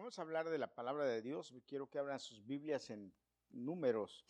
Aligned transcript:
Vamos 0.00 0.18
a 0.18 0.22
hablar 0.22 0.48
de 0.48 0.56
la 0.56 0.74
palabra 0.74 1.04
de 1.04 1.20
Dios. 1.20 1.52
Quiero 1.66 1.90
que 1.90 1.98
abran 1.98 2.18
sus 2.18 2.46
Biblias 2.46 2.88
en 2.88 3.12
Números, 3.50 4.24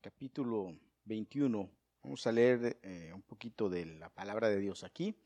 capítulo 0.00 0.76
21. 1.04 1.70
Vamos 2.02 2.26
a 2.26 2.32
leer 2.32 2.80
eh, 2.82 3.12
un 3.14 3.22
poquito 3.22 3.70
de 3.70 3.86
la 3.86 4.08
palabra 4.08 4.48
de 4.48 4.58
Dios 4.58 4.82
aquí. 4.82 5.16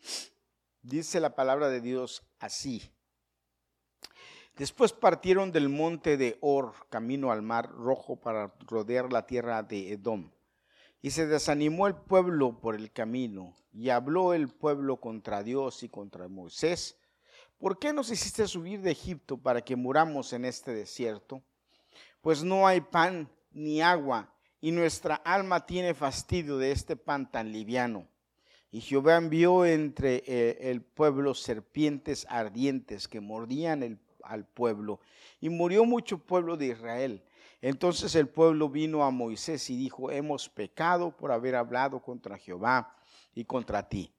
Dice 0.83 1.19
la 1.19 1.35
palabra 1.35 1.71
de 1.71 1.81
Dios 1.81 2.23
así. 2.41 2.93
Después 4.55 4.93
partieron 4.93 5.51
del 5.51 5.71
monte 5.71 6.19
de 6.19 6.37
Or, 6.43 6.75
camino 6.91 7.33
al 7.33 7.41
mar 7.41 7.71
rojo, 7.71 8.17
para 8.17 8.55
rodear 8.67 9.11
la 9.11 9.25
tierra 9.25 9.63
de 9.63 9.93
Edom. 9.93 10.31
Y 11.01 11.13
se 11.13 11.27
desanimó 11.27 11.87
el 11.87 11.95
pueblo 11.95 12.61
por 12.61 12.75
el 12.75 12.93
camino, 12.93 13.57
y 13.73 13.89
habló 13.89 14.35
el 14.35 14.51
pueblo 14.51 15.01
contra 15.01 15.43
Dios 15.43 15.83
y 15.83 15.89
contra 15.89 16.29
Moisés 16.29 17.00
¿por 17.61 17.79
qué 17.79 17.93
nos 17.93 18.11
hiciste 18.11 18.49
subir 18.49 18.81
de 18.81 18.91
Egipto 18.91 19.37
para 19.37 19.61
que 19.61 19.77
muramos 19.77 20.33
en 20.33 20.47
este 20.47 20.75
desierto? 20.75 21.43
Pues 22.23 22.43
no 22.43 22.67
hay 22.67 22.81
pan 22.81 23.31
ni 23.53 23.83
agua, 23.83 24.33
y 24.61 24.73
nuestra 24.73 25.15
alma 25.15 25.65
tiene 25.67 25.95
fastidio 25.95 26.59
de 26.59 26.73
este 26.73 26.97
pan 26.97 27.31
tan 27.31 27.53
liviano. 27.53 28.09
Y 28.73 28.81
Jehová 28.81 29.17
envió 29.17 29.65
entre 29.65 30.23
eh, 30.27 30.71
el 30.71 30.83
pueblo 30.83 31.35
serpientes 31.35 32.27
ardientes 32.29 33.09
que 33.09 33.21
mordían 33.21 34.01
al 34.25 34.47
pueblo, 34.47 35.01
y 35.41 35.49
murió 35.51 35.85
mucho 35.85 36.19
pueblo 36.19 36.57
de 36.57 36.69
Israel. 36.69 37.23
Entonces 37.63 38.15
el 38.15 38.29
pueblo 38.29 38.71
vino 38.71 39.05
a 39.05 39.11
Moisés 39.11 39.69
y 39.69 39.77
dijo, 39.77 40.11
hemos 40.11 40.49
pecado 40.49 41.15
por 41.15 41.31
haber 41.31 41.57
hablado 41.57 42.01
contra 42.01 42.39
Jehová 42.39 42.97
y 43.35 43.45
contra 43.45 43.87
ti. 43.87 44.15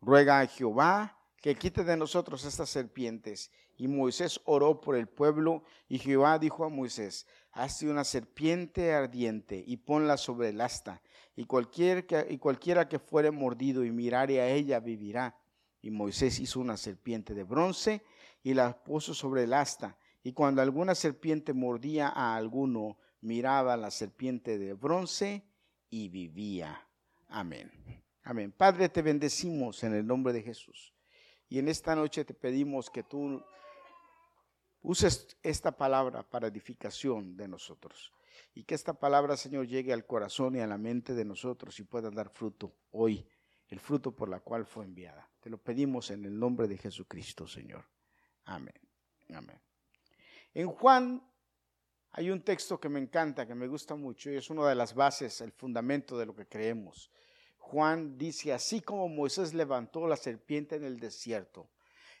Ruega 0.00 0.40
a 0.40 0.46
Jehová 0.46 1.21
que 1.42 1.56
quite 1.56 1.82
de 1.82 1.96
nosotros 1.96 2.44
estas 2.44 2.70
serpientes. 2.70 3.50
Y 3.76 3.88
Moisés 3.88 4.40
oró 4.44 4.80
por 4.80 4.94
el 4.94 5.08
pueblo, 5.08 5.64
y 5.88 5.98
Jehová 5.98 6.38
dijo 6.38 6.64
a 6.64 6.68
Moisés, 6.68 7.26
hazte 7.50 7.90
una 7.90 8.04
serpiente 8.04 8.94
ardiente 8.94 9.62
y 9.66 9.78
ponla 9.78 10.16
sobre 10.16 10.50
el 10.50 10.60
asta, 10.60 11.02
y, 11.34 11.44
cualquier 11.44 12.06
y 12.30 12.38
cualquiera 12.38 12.88
que 12.88 13.00
fuere 13.00 13.32
mordido 13.32 13.84
y 13.84 13.90
mirare 13.90 14.40
a 14.40 14.48
ella 14.48 14.78
vivirá. 14.78 15.36
Y 15.82 15.90
Moisés 15.90 16.38
hizo 16.38 16.60
una 16.60 16.76
serpiente 16.76 17.34
de 17.34 17.42
bronce 17.42 18.02
y 18.44 18.54
la 18.54 18.80
puso 18.84 19.12
sobre 19.12 19.42
el 19.42 19.52
asta, 19.52 19.98
y 20.22 20.32
cuando 20.32 20.62
alguna 20.62 20.94
serpiente 20.94 21.52
mordía 21.52 22.08
a 22.08 22.36
alguno, 22.36 22.98
miraba 23.20 23.74
a 23.74 23.76
la 23.76 23.90
serpiente 23.90 24.58
de 24.58 24.74
bronce 24.74 25.44
y 25.90 26.08
vivía. 26.08 26.86
Amén. 27.26 27.72
Amén. 28.22 28.52
Padre, 28.52 28.88
te 28.88 29.02
bendecimos 29.02 29.82
en 29.82 29.94
el 29.94 30.06
nombre 30.06 30.32
de 30.32 30.42
Jesús. 30.42 30.91
Y 31.52 31.58
en 31.58 31.68
esta 31.68 31.94
noche 31.94 32.24
te 32.24 32.32
pedimos 32.32 32.88
que 32.88 33.02
tú 33.02 33.44
uses 34.80 35.36
esta 35.42 35.76
palabra 35.76 36.22
para 36.22 36.46
edificación 36.46 37.36
de 37.36 37.46
nosotros. 37.46 38.10
Y 38.54 38.64
que 38.64 38.74
esta 38.74 38.94
palabra, 38.94 39.36
Señor, 39.36 39.66
llegue 39.66 39.92
al 39.92 40.06
corazón 40.06 40.56
y 40.56 40.60
a 40.60 40.66
la 40.66 40.78
mente 40.78 41.12
de 41.12 41.26
nosotros 41.26 41.78
y 41.78 41.82
pueda 41.82 42.10
dar 42.10 42.30
fruto 42.30 42.72
hoy, 42.92 43.28
el 43.68 43.80
fruto 43.80 44.16
por 44.16 44.30
la 44.30 44.40
cual 44.40 44.64
fue 44.64 44.86
enviada. 44.86 45.28
Te 45.40 45.50
lo 45.50 45.58
pedimos 45.58 46.10
en 46.10 46.24
el 46.24 46.38
nombre 46.38 46.66
de 46.66 46.78
Jesucristo, 46.78 47.46
Señor. 47.46 47.84
Amén. 48.46 48.80
Amén. 49.34 49.60
En 50.54 50.68
Juan 50.68 51.22
hay 52.12 52.30
un 52.30 52.40
texto 52.40 52.80
que 52.80 52.88
me 52.88 52.98
encanta, 52.98 53.46
que 53.46 53.54
me 53.54 53.66
gusta 53.66 53.94
mucho 53.94 54.30
y 54.30 54.36
es 54.36 54.48
una 54.48 54.66
de 54.70 54.74
las 54.74 54.94
bases, 54.94 55.42
el 55.42 55.52
fundamento 55.52 56.16
de 56.16 56.24
lo 56.24 56.34
que 56.34 56.46
creemos. 56.46 57.10
Juan 57.62 58.18
dice, 58.18 58.52
así 58.52 58.80
como 58.80 59.08
Moisés 59.08 59.54
levantó 59.54 60.06
la 60.06 60.16
serpiente 60.16 60.76
en 60.76 60.84
el 60.84 60.98
desierto, 60.98 61.70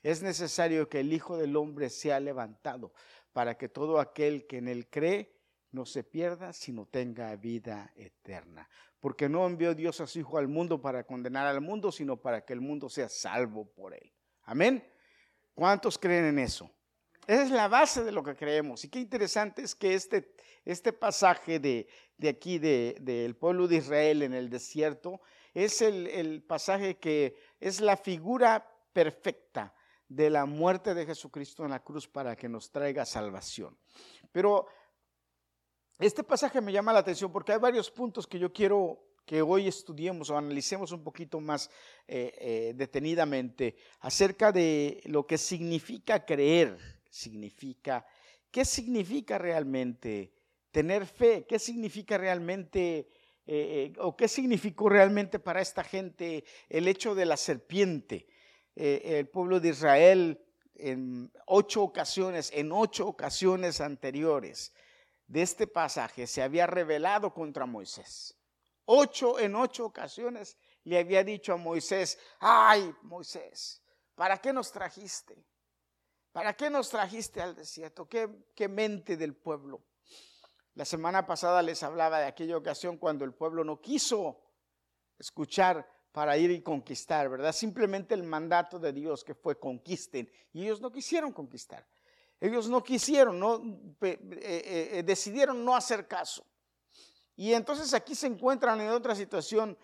es 0.02 0.22
necesario 0.22 0.88
que 0.88 1.00
el 1.00 1.12
Hijo 1.12 1.36
del 1.36 1.56
Hombre 1.56 1.90
sea 1.90 2.20
levantado 2.20 2.92
para 3.32 3.58
que 3.58 3.68
todo 3.68 4.00
aquel 4.00 4.46
que 4.46 4.58
en 4.58 4.68
él 4.68 4.88
cree 4.88 5.36
no 5.72 5.84
se 5.84 6.04
pierda, 6.04 6.52
sino 6.52 6.86
tenga 6.86 7.34
vida 7.36 7.92
eterna. 7.96 8.68
Porque 9.00 9.28
no 9.28 9.46
envió 9.46 9.74
Dios 9.74 10.00
a 10.00 10.06
su 10.06 10.20
Hijo 10.20 10.38
al 10.38 10.48
mundo 10.48 10.80
para 10.80 11.04
condenar 11.04 11.46
al 11.46 11.60
mundo, 11.60 11.92
sino 11.92 12.16
para 12.16 12.44
que 12.44 12.52
el 12.52 12.60
mundo 12.60 12.88
sea 12.88 13.08
salvo 13.08 13.64
por 13.66 13.94
él. 13.94 14.12
Amén. 14.44 14.82
¿Cuántos 15.54 15.98
creen 15.98 16.26
en 16.26 16.38
eso? 16.38 16.70
Esa 17.26 17.42
es 17.42 17.50
la 17.50 17.68
base 17.68 18.02
de 18.04 18.12
lo 18.12 18.22
que 18.22 18.36
creemos. 18.36 18.84
Y 18.84 18.88
qué 18.88 19.00
interesante 19.00 19.62
es 19.62 19.74
que 19.74 19.94
este, 19.94 20.34
este 20.64 20.92
pasaje 20.92 21.58
de, 21.58 21.88
aquí 22.28 22.58
del 22.58 23.36
pueblo 23.36 23.68
de 23.68 23.76
Israel 23.76 24.22
en 24.22 24.34
el 24.34 24.50
desierto 24.50 25.20
es 25.54 25.82
el, 25.82 26.42
pasaje 26.42 26.98
que 26.98 27.36
es 27.60 27.80
la 27.80 27.96
figura 27.96 28.68
perfecta 28.92 29.74
de 30.08 30.30
la 30.30 30.46
muerte 30.46 30.94
de 30.94 31.06
Jesucristo 31.06 31.64
en 31.64 31.70
la 31.70 31.82
cruz 31.82 32.06
para 32.08 32.36
que 32.36 32.48
nos 32.48 32.70
traiga 32.70 33.04
salvación. 33.04 33.76
Pero 34.30 34.66
este 35.98 36.24
pasaje 36.24 36.60
me 36.60 36.72
llama 36.72 36.92
la 36.92 37.00
atención 37.00 37.32
porque 37.32 37.52
hay 37.52 37.58
varios 37.58 37.90
puntos 37.90 38.26
que 38.26 38.38
yo 38.38 38.52
quiero 38.52 39.12
que 39.24 39.40
hoy 39.40 39.68
estudiemos 39.68 40.30
o 40.30 40.36
analicemos 40.36 40.92
un 40.92 41.04
poquito 41.04 41.40
más 41.40 41.70
eh, 42.08 42.34
eh, 42.38 42.72
detenidamente 42.74 43.76
acerca 44.00 44.50
de 44.52 45.00
lo 45.04 45.26
que 45.26 45.38
significa 45.38 46.24
creer, 46.24 46.76
significa, 47.08 48.04
qué 48.50 48.64
significa 48.64 49.38
realmente 49.38 50.32
tener 50.72 51.06
fe, 51.06 51.46
qué 51.46 51.58
significa 51.58 52.18
realmente 52.18 52.98
eh, 52.98 53.06
eh, 53.46 53.92
o 53.98 54.16
qué 54.16 54.26
significó 54.26 54.88
realmente 54.88 55.38
para 55.38 55.60
esta 55.60 55.84
gente 55.84 56.44
el 56.68 56.88
hecho 56.88 57.14
de 57.14 57.26
la 57.26 57.36
serpiente. 57.36 58.26
Eh, 58.74 59.18
el 59.18 59.28
pueblo 59.28 59.60
de 59.60 59.68
Israel 59.68 60.44
en 60.74 61.30
ocho 61.46 61.82
ocasiones, 61.82 62.50
en 62.54 62.72
ocho 62.72 63.06
ocasiones 63.06 63.80
anteriores 63.80 64.72
de 65.26 65.42
este 65.42 65.66
pasaje 65.66 66.26
se 66.26 66.42
había 66.42 66.66
rebelado 66.66 67.34
contra 67.34 67.66
Moisés. 67.66 68.36
Ocho 68.86 69.38
en 69.38 69.54
ocho 69.54 69.86
ocasiones 69.86 70.56
le 70.84 70.98
había 70.98 71.22
dicho 71.22 71.52
a 71.52 71.56
Moisés, 71.56 72.18
ay 72.40 72.94
Moisés, 73.02 73.82
¿para 74.14 74.38
qué 74.38 74.52
nos 74.52 74.72
trajiste? 74.72 75.44
¿Para 76.32 76.54
qué 76.54 76.70
nos 76.70 76.88
trajiste 76.88 77.42
al 77.42 77.54
desierto? 77.54 78.08
¿Qué, 78.08 78.28
qué 78.54 78.66
mente 78.66 79.18
del 79.18 79.34
pueblo? 79.34 79.82
La 80.74 80.84
semana 80.84 81.26
pasada 81.26 81.62
les 81.62 81.82
hablaba 81.82 82.18
de 82.20 82.26
aquella 82.26 82.56
ocasión 82.56 82.96
cuando 82.96 83.24
el 83.24 83.34
pueblo 83.34 83.62
no 83.62 83.80
quiso 83.80 84.40
escuchar 85.18 85.86
para 86.12 86.36
ir 86.36 86.50
y 86.50 86.62
conquistar, 86.62 87.28
¿verdad? 87.28 87.52
Simplemente 87.52 88.14
el 88.14 88.22
mandato 88.22 88.78
de 88.78 88.92
Dios 88.92 89.24
que 89.24 89.34
fue 89.34 89.58
conquisten 89.58 90.30
y 90.52 90.64
ellos 90.64 90.80
no 90.80 90.90
quisieron 90.90 91.32
conquistar. 91.32 91.86
Ellos 92.40 92.68
no 92.68 92.82
quisieron, 92.82 93.38
no, 93.38 93.62
eh, 94.00 94.18
eh, 94.32 94.90
eh, 94.94 95.02
decidieron 95.04 95.64
no 95.64 95.76
hacer 95.76 96.08
caso. 96.08 96.44
Y 97.36 97.52
entonces 97.52 97.94
aquí 97.94 98.14
se 98.14 98.26
encuentran 98.26 98.80
en 98.80 98.90
otra 98.90 99.14
situación 99.14 99.76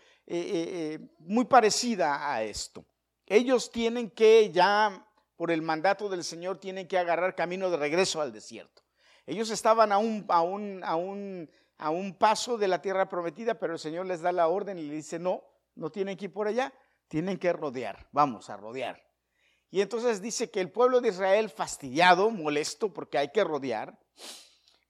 muy 1.21 1.47
parecida 1.47 2.31
a 2.31 2.43
esto. 2.43 2.85
Ellos 3.25 3.71
tienen 3.71 4.11
que 4.11 4.51
ya, 4.53 5.07
por 5.37 5.51
el 5.51 5.63
mandato 5.63 6.09
del 6.09 6.25
Señor, 6.25 6.59
tienen 6.59 6.87
que 6.87 6.99
agarrar 6.99 7.35
camino 7.35 7.71
de 7.71 7.79
regreso 7.79 8.21
al 8.21 8.33
desierto. 8.33 8.83
Ellos 9.29 9.51
estaban 9.51 9.93
a 9.93 9.99
un, 9.99 10.25
a, 10.29 10.41
un, 10.41 10.81
a, 10.83 10.97
un, 10.97 11.51
a 11.77 11.91
un 11.91 12.15
paso 12.15 12.57
de 12.57 12.67
la 12.67 12.81
tierra 12.81 13.11
prometida, 13.11 13.59
pero 13.59 13.75
el 13.75 13.79
Señor 13.79 14.07
les 14.07 14.23
da 14.23 14.33
la 14.33 14.49
orden 14.49 14.79
y 14.79 14.85
le 14.85 14.95
dice, 14.95 15.19
no, 15.19 15.45
no 15.75 15.91
tienen 15.91 16.17
que 16.17 16.25
ir 16.25 16.33
por 16.33 16.49
allá, 16.49 16.73
tienen 17.09 17.37
que 17.37 17.53
rodear, 17.53 18.09
vamos 18.11 18.49
a 18.49 18.57
rodear. 18.57 19.07
Y 19.71 19.83
entonces 19.83 20.23
dice 20.23 20.51
que 20.51 20.63
el 20.63 20.71
pueblo 20.71 21.03
de 21.03 21.11
Israel 21.11 21.51
fastidiado, 21.51 22.31
molesto, 22.31 22.91
porque 22.91 23.19
hay 23.19 23.29
que 23.29 23.45
rodear, 23.45 23.99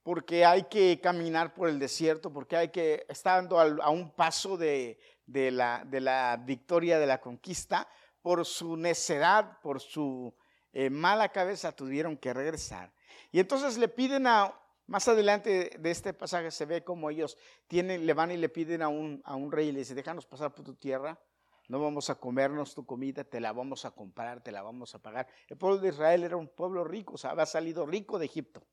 porque 0.04 0.44
hay 0.44 0.68
que 0.68 1.00
caminar 1.02 1.52
por 1.52 1.68
el 1.68 1.80
desierto, 1.80 2.32
porque 2.32 2.56
hay 2.56 2.68
que, 2.68 3.04
estando 3.08 3.58
a 3.58 3.90
un 3.90 4.12
paso 4.12 4.56
de, 4.56 5.00
de, 5.26 5.50
la, 5.50 5.82
de 5.84 6.00
la 6.00 6.40
victoria, 6.44 7.00
de 7.00 7.08
la 7.08 7.20
conquista, 7.20 7.88
por 8.22 8.46
su 8.46 8.76
necedad, 8.76 9.58
por 9.60 9.80
su 9.80 10.32
eh, 10.72 10.90
mala 10.90 11.30
cabeza, 11.30 11.72
tuvieron 11.72 12.16
que 12.16 12.32
regresar. 12.32 12.92
Y 13.30 13.40
entonces 13.40 13.78
le 13.78 13.88
piden 13.88 14.26
a, 14.26 14.54
más 14.86 15.06
adelante 15.06 15.70
de 15.78 15.90
este 15.90 16.14
pasaje 16.14 16.50
se 16.50 16.64
ve 16.64 16.82
como 16.82 17.10
ellos 17.10 17.36
tienen, 17.66 18.06
le 18.06 18.14
van 18.14 18.30
y 18.30 18.36
le 18.36 18.48
piden 18.48 18.82
a 18.82 18.88
un, 18.88 19.20
a 19.24 19.36
un 19.36 19.52
rey 19.52 19.68
y 19.68 19.72
le 19.72 19.80
dicen, 19.80 19.96
déjanos 19.96 20.26
pasar 20.26 20.54
por 20.54 20.64
tu 20.64 20.74
tierra, 20.74 21.20
no 21.68 21.78
vamos 21.78 22.08
a 22.08 22.14
comernos 22.14 22.74
tu 22.74 22.86
comida, 22.86 23.22
te 23.24 23.40
la 23.40 23.52
vamos 23.52 23.84
a 23.84 23.90
comprar, 23.90 24.42
te 24.42 24.50
la 24.50 24.62
vamos 24.62 24.94
a 24.94 24.98
pagar. 25.00 25.28
El 25.48 25.58
pueblo 25.58 25.78
de 25.78 25.88
Israel 25.90 26.24
era 26.24 26.36
un 26.36 26.48
pueblo 26.48 26.82
rico, 26.82 27.14
o 27.14 27.18
sea, 27.18 27.30
había 27.30 27.44
salido 27.44 27.84
rico 27.84 28.18
de 28.18 28.24
Egipto, 28.24 28.66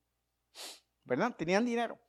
¿verdad? 1.03 1.35
Tenían 1.35 1.65
dinero. 1.65 1.99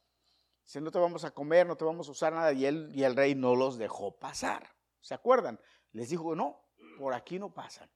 Dice, 0.62 0.81
no 0.81 0.93
te 0.93 0.99
vamos 1.00 1.25
a 1.25 1.33
comer, 1.33 1.67
no 1.67 1.77
te 1.77 1.85
vamos 1.85 2.09
a 2.09 2.12
usar 2.12 2.33
nada, 2.33 2.53
y, 2.53 2.65
él, 2.65 2.91
y 2.95 3.03
el 3.03 3.17
rey 3.17 3.35
no 3.35 3.56
los 3.56 3.77
dejó 3.77 4.17
pasar. 4.17 4.69
¿Se 5.00 5.15
acuerdan? 5.15 5.61
Les 5.91 6.11
dijo, 6.11 6.37
no, 6.37 6.65
por 6.99 7.15
aquí 7.15 7.41
no 7.41 7.53
pasan, 7.53 7.91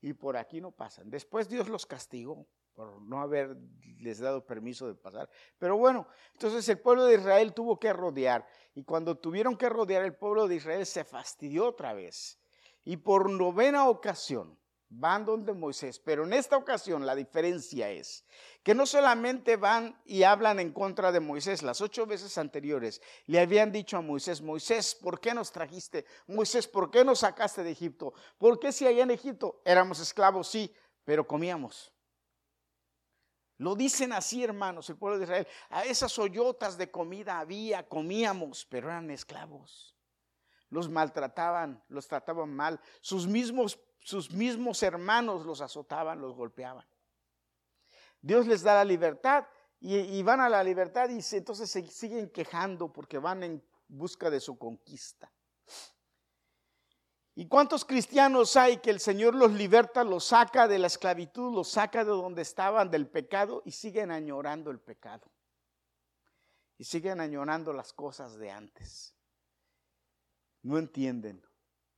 y 0.00 0.12
por 0.12 0.36
aquí 0.36 0.60
no 0.60 0.72
pasan. 0.72 1.10
Después 1.10 1.48
Dios 1.48 1.68
los 1.68 1.86
castigó 1.86 2.48
por 2.74 3.00
no 3.02 3.20
haberles 3.20 4.18
dado 4.18 4.44
permiso 4.44 4.86
de 4.86 4.94
pasar. 4.94 5.28
Pero 5.58 5.76
bueno, 5.76 6.06
entonces 6.32 6.68
el 6.68 6.80
pueblo 6.80 7.04
de 7.06 7.14
Israel 7.14 7.52
tuvo 7.52 7.78
que 7.78 7.92
rodear. 7.92 8.46
Y 8.74 8.84
cuando 8.84 9.16
tuvieron 9.16 9.56
que 9.56 9.68
rodear, 9.68 10.04
el 10.04 10.14
pueblo 10.14 10.48
de 10.48 10.56
Israel 10.56 10.84
se 10.84 11.04
fastidió 11.04 11.66
otra 11.66 11.94
vez. 11.94 12.40
Y 12.84 12.96
por 12.96 13.30
novena 13.30 13.88
ocasión, 13.88 14.58
van 14.96 15.24
donde 15.24 15.52
Moisés, 15.52 15.98
pero 15.98 16.24
en 16.24 16.32
esta 16.32 16.56
ocasión 16.56 17.04
la 17.04 17.14
diferencia 17.14 17.90
es 17.90 18.24
que 18.62 18.74
no 18.74 18.86
solamente 18.86 19.56
van 19.56 20.00
y 20.04 20.22
hablan 20.22 20.60
en 20.60 20.72
contra 20.72 21.10
de 21.10 21.20
Moisés, 21.20 21.62
las 21.62 21.80
ocho 21.80 22.06
veces 22.06 22.38
anteriores 22.38 23.00
le 23.26 23.40
habían 23.40 23.72
dicho 23.72 23.96
a 23.96 24.02
Moisés, 24.02 24.40
Moisés, 24.40 24.94
¿por 24.94 25.20
qué 25.20 25.34
nos 25.34 25.52
trajiste? 25.52 26.04
Moisés, 26.26 26.68
¿por 26.68 26.90
qué 26.90 27.04
nos 27.04 27.20
sacaste 27.20 27.62
de 27.62 27.70
Egipto? 27.70 28.14
¿Por 28.38 28.58
qué 28.58 28.72
si 28.72 28.86
allá 28.86 29.02
en 29.02 29.10
Egipto 29.10 29.60
éramos 29.64 30.00
esclavos? 30.00 30.48
Sí, 30.48 30.72
pero 31.04 31.26
comíamos. 31.26 31.93
Lo 33.58 33.76
dicen 33.76 34.12
así, 34.12 34.42
hermanos, 34.42 34.90
el 34.90 34.96
pueblo 34.96 35.18
de 35.18 35.24
Israel. 35.24 35.46
A 35.70 35.84
esas 35.84 36.18
hoyotas 36.18 36.76
de 36.76 36.90
comida 36.90 37.38
había, 37.38 37.88
comíamos, 37.88 38.66
pero 38.66 38.88
eran 38.88 39.10
esclavos. 39.10 39.94
Los 40.70 40.88
maltrataban, 40.88 41.82
los 41.88 42.08
trataban 42.08 42.52
mal. 42.54 42.80
Sus 43.00 43.26
mismos, 43.26 43.78
sus 44.00 44.30
mismos 44.32 44.82
hermanos 44.82 45.46
los 45.46 45.60
azotaban, 45.60 46.20
los 46.20 46.34
golpeaban. 46.34 46.86
Dios 48.20 48.46
les 48.46 48.62
da 48.62 48.74
la 48.74 48.84
libertad 48.84 49.46
y, 49.80 50.22
van 50.22 50.40
a 50.40 50.48
la 50.48 50.64
libertad 50.64 51.10
y 51.10 51.20
entonces 51.36 51.70
se 51.70 51.86
siguen 51.86 52.30
quejando 52.30 52.90
porque 52.90 53.18
van 53.18 53.42
en 53.42 53.62
busca 53.86 54.30
de 54.30 54.40
su 54.40 54.56
conquista. 54.58 55.30
¿Y 57.36 57.48
cuántos 57.48 57.84
cristianos 57.84 58.56
hay 58.56 58.76
que 58.76 58.90
el 58.90 59.00
Señor 59.00 59.34
los 59.34 59.52
liberta, 59.52 60.04
los 60.04 60.24
saca 60.24 60.68
de 60.68 60.78
la 60.78 60.86
esclavitud, 60.86 61.52
los 61.52 61.68
saca 61.68 62.04
de 62.04 62.10
donde 62.10 62.42
estaban, 62.42 62.90
del 62.90 63.08
pecado, 63.08 63.62
y 63.64 63.72
siguen 63.72 64.12
añorando 64.12 64.70
el 64.70 64.78
pecado? 64.78 65.28
Y 66.78 66.84
siguen 66.84 67.20
añorando 67.20 67.72
las 67.72 67.92
cosas 67.92 68.36
de 68.36 68.50
antes. 68.50 69.16
No 70.62 70.78
entienden, 70.78 71.44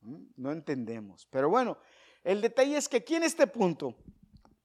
no 0.01 0.51
entendemos. 0.51 1.27
Pero 1.29 1.49
bueno, 1.49 1.77
el 2.23 2.41
detalle 2.41 2.77
es 2.77 2.89
que 2.89 2.97
aquí 2.97 3.15
en 3.15 3.23
este 3.23 3.45
punto, 3.45 3.95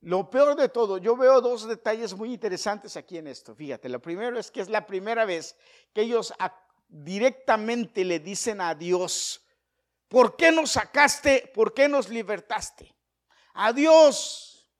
lo 0.00 0.30
peor 0.30 0.56
de 0.56 0.70
todo, 0.70 0.96
yo 0.96 1.16
veo 1.16 1.40
dos 1.42 1.68
detalles 1.68 2.14
muy 2.14 2.32
interesantes 2.32 2.96
aquí 2.96 3.18
en 3.18 3.26
esto. 3.26 3.54
Fíjate, 3.54 3.90
lo 3.90 4.00
primero 4.00 4.38
es 4.38 4.50
que 4.50 4.62
es 4.62 4.70
la 4.70 4.86
primera 4.86 5.26
vez 5.26 5.54
que 5.92 6.02
ellos 6.02 6.32
directamente 6.88 8.04
le 8.04 8.18
dicen 8.20 8.60
a 8.60 8.74
Dios, 8.74 9.46
¿Por 10.12 10.36
qué 10.36 10.52
nos 10.52 10.72
sacaste? 10.72 11.50
¿Por 11.54 11.72
qué 11.72 11.88
nos 11.88 12.10
libertaste? 12.10 12.94
A 13.54 13.72
Dios. 13.72 14.70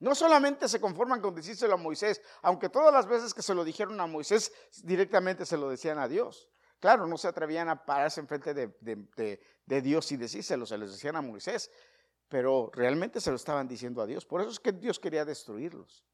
No 0.00 0.14
solamente 0.14 0.68
se 0.68 0.78
conforman 0.78 1.22
con 1.22 1.34
decírselo 1.34 1.72
a 1.72 1.78
Moisés, 1.78 2.20
aunque 2.42 2.68
todas 2.68 2.92
las 2.92 3.06
veces 3.06 3.32
que 3.32 3.40
se 3.40 3.54
lo 3.54 3.64
dijeron 3.64 3.98
a 3.98 4.06
Moisés, 4.06 4.52
directamente 4.82 5.46
se 5.46 5.56
lo 5.56 5.70
decían 5.70 5.98
a 5.98 6.08
Dios. 6.08 6.46
Claro, 6.78 7.06
no 7.06 7.16
se 7.16 7.28
atrevían 7.28 7.70
a 7.70 7.86
pararse 7.86 8.20
enfrente 8.20 8.52
de, 8.52 8.76
de, 9.64 9.80
Dios 9.80 10.12
y 10.12 10.18
decírselo, 10.18 10.66
se 10.66 10.76
lo 10.76 10.86
decían 10.86 11.16
a 11.16 11.22
Moisés, 11.22 11.70
pero 12.28 12.70
realmente 12.74 13.18
se 13.18 13.30
lo 13.30 13.36
estaban 13.36 13.66
diciendo 13.66 14.02
a 14.02 14.06
Dios. 14.06 14.26
Por 14.26 14.42
eso 14.42 14.50
es 14.50 14.60
que 14.60 14.72
Dios 14.72 15.00
quería 15.00 15.24
destruirlos. 15.24 16.04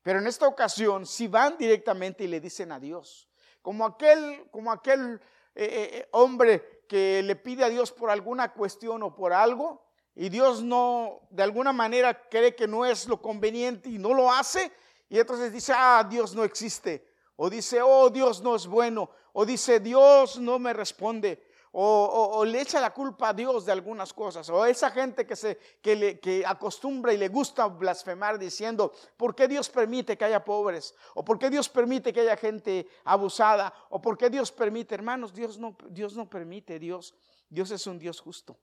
Pero 0.00 0.20
en 0.20 0.26
esta 0.26 0.48
ocasión, 0.48 1.04
si 1.04 1.28
van 1.28 1.58
directamente 1.58 2.24
y 2.24 2.28
le 2.28 2.40
dicen 2.40 2.72
a 2.72 2.80
Dios, 2.80 3.28
como 3.60 3.84
aquel, 3.84 4.48
como 4.50 4.72
aquel 4.72 5.20
eh, 5.54 5.64
eh, 5.64 5.90
eh, 5.92 6.08
hombre 6.12 6.82
que 6.88 7.22
le 7.22 7.36
pide 7.36 7.64
a 7.64 7.68
Dios 7.68 7.92
por 7.92 8.10
alguna 8.10 8.52
cuestión 8.52 9.02
o 9.02 9.14
por 9.14 9.32
algo 9.32 9.82
y 10.14 10.28
Dios 10.28 10.62
no, 10.62 11.20
de 11.30 11.42
alguna 11.42 11.72
manera 11.72 12.28
cree 12.28 12.54
que 12.54 12.68
no 12.68 12.84
es 12.84 13.08
lo 13.08 13.20
conveniente 13.20 13.88
y 13.88 13.98
no 13.98 14.12
lo 14.14 14.30
hace 14.30 14.72
y 15.12 15.18
entonces 15.18 15.52
dice, 15.52 15.74
ah, 15.76 16.06
Dios 16.08 16.34
no 16.34 16.42
existe. 16.42 17.06
O 17.36 17.50
dice, 17.50 17.82
oh, 17.82 18.08
Dios 18.08 18.40
no 18.40 18.56
es 18.56 18.66
bueno. 18.66 19.10
O 19.34 19.44
dice, 19.44 19.78
Dios 19.78 20.38
no 20.38 20.58
me 20.58 20.72
responde 20.72 21.51
o, 21.74 22.44
le 22.44 22.60
echa 22.60 22.80
la 22.80 22.92
culpa 22.92 23.30
a 23.30 23.32
Dios 23.32 23.64
de 23.64 23.72
algunas 23.72 24.12
cosas, 24.12 24.48
o 24.50 24.64
esa 24.66 24.90
gente 24.90 25.26
que, 25.26 25.34
se, 25.34 25.58
que, 25.80 25.96
le, 25.96 26.20
que 26.20 26.44
acostumbra 26.46 27.14
y 27.14 27.16
le 27.16 27.28
gusta 27.28 27.66
blasfemar 27.66 28.38
diciendo, 28.38 28.92
¿por 29.16 29.34
qué 29.34 29.48
Dios 29.48 29.70
permite 29.70 30.16
que 30.18 30.24
haya 30.24 30.44
pobres? 30.44 30.94
¿O 31.14 31.24
por 31.24 31.38
qué 31.38 31.48
Dios 31.48 31.68
permite 31.68 32.12
que 32.12 32.20
haya 32.20 32.36
gente 32.36 32.86
abusada? 33.04 33.72
¿O 33.88 34.02
por 34.02 34.18
qué 34.18 34.28
Dios 34.28 34.52
permite? 34.52 34.94
Hermanos, 34.94 35.32
Dios 35.32 35.58
no, 35.58 35.76
Dios 35.88 36.14
no 36.14 36.28
permite, 36.28 36.78
Dios, 36.78 37.14
Dios 37.48 37.70
es 37.70 37.86
un 37.86 37.98
Dios 37.98 38.20
justo. 38.20 38.58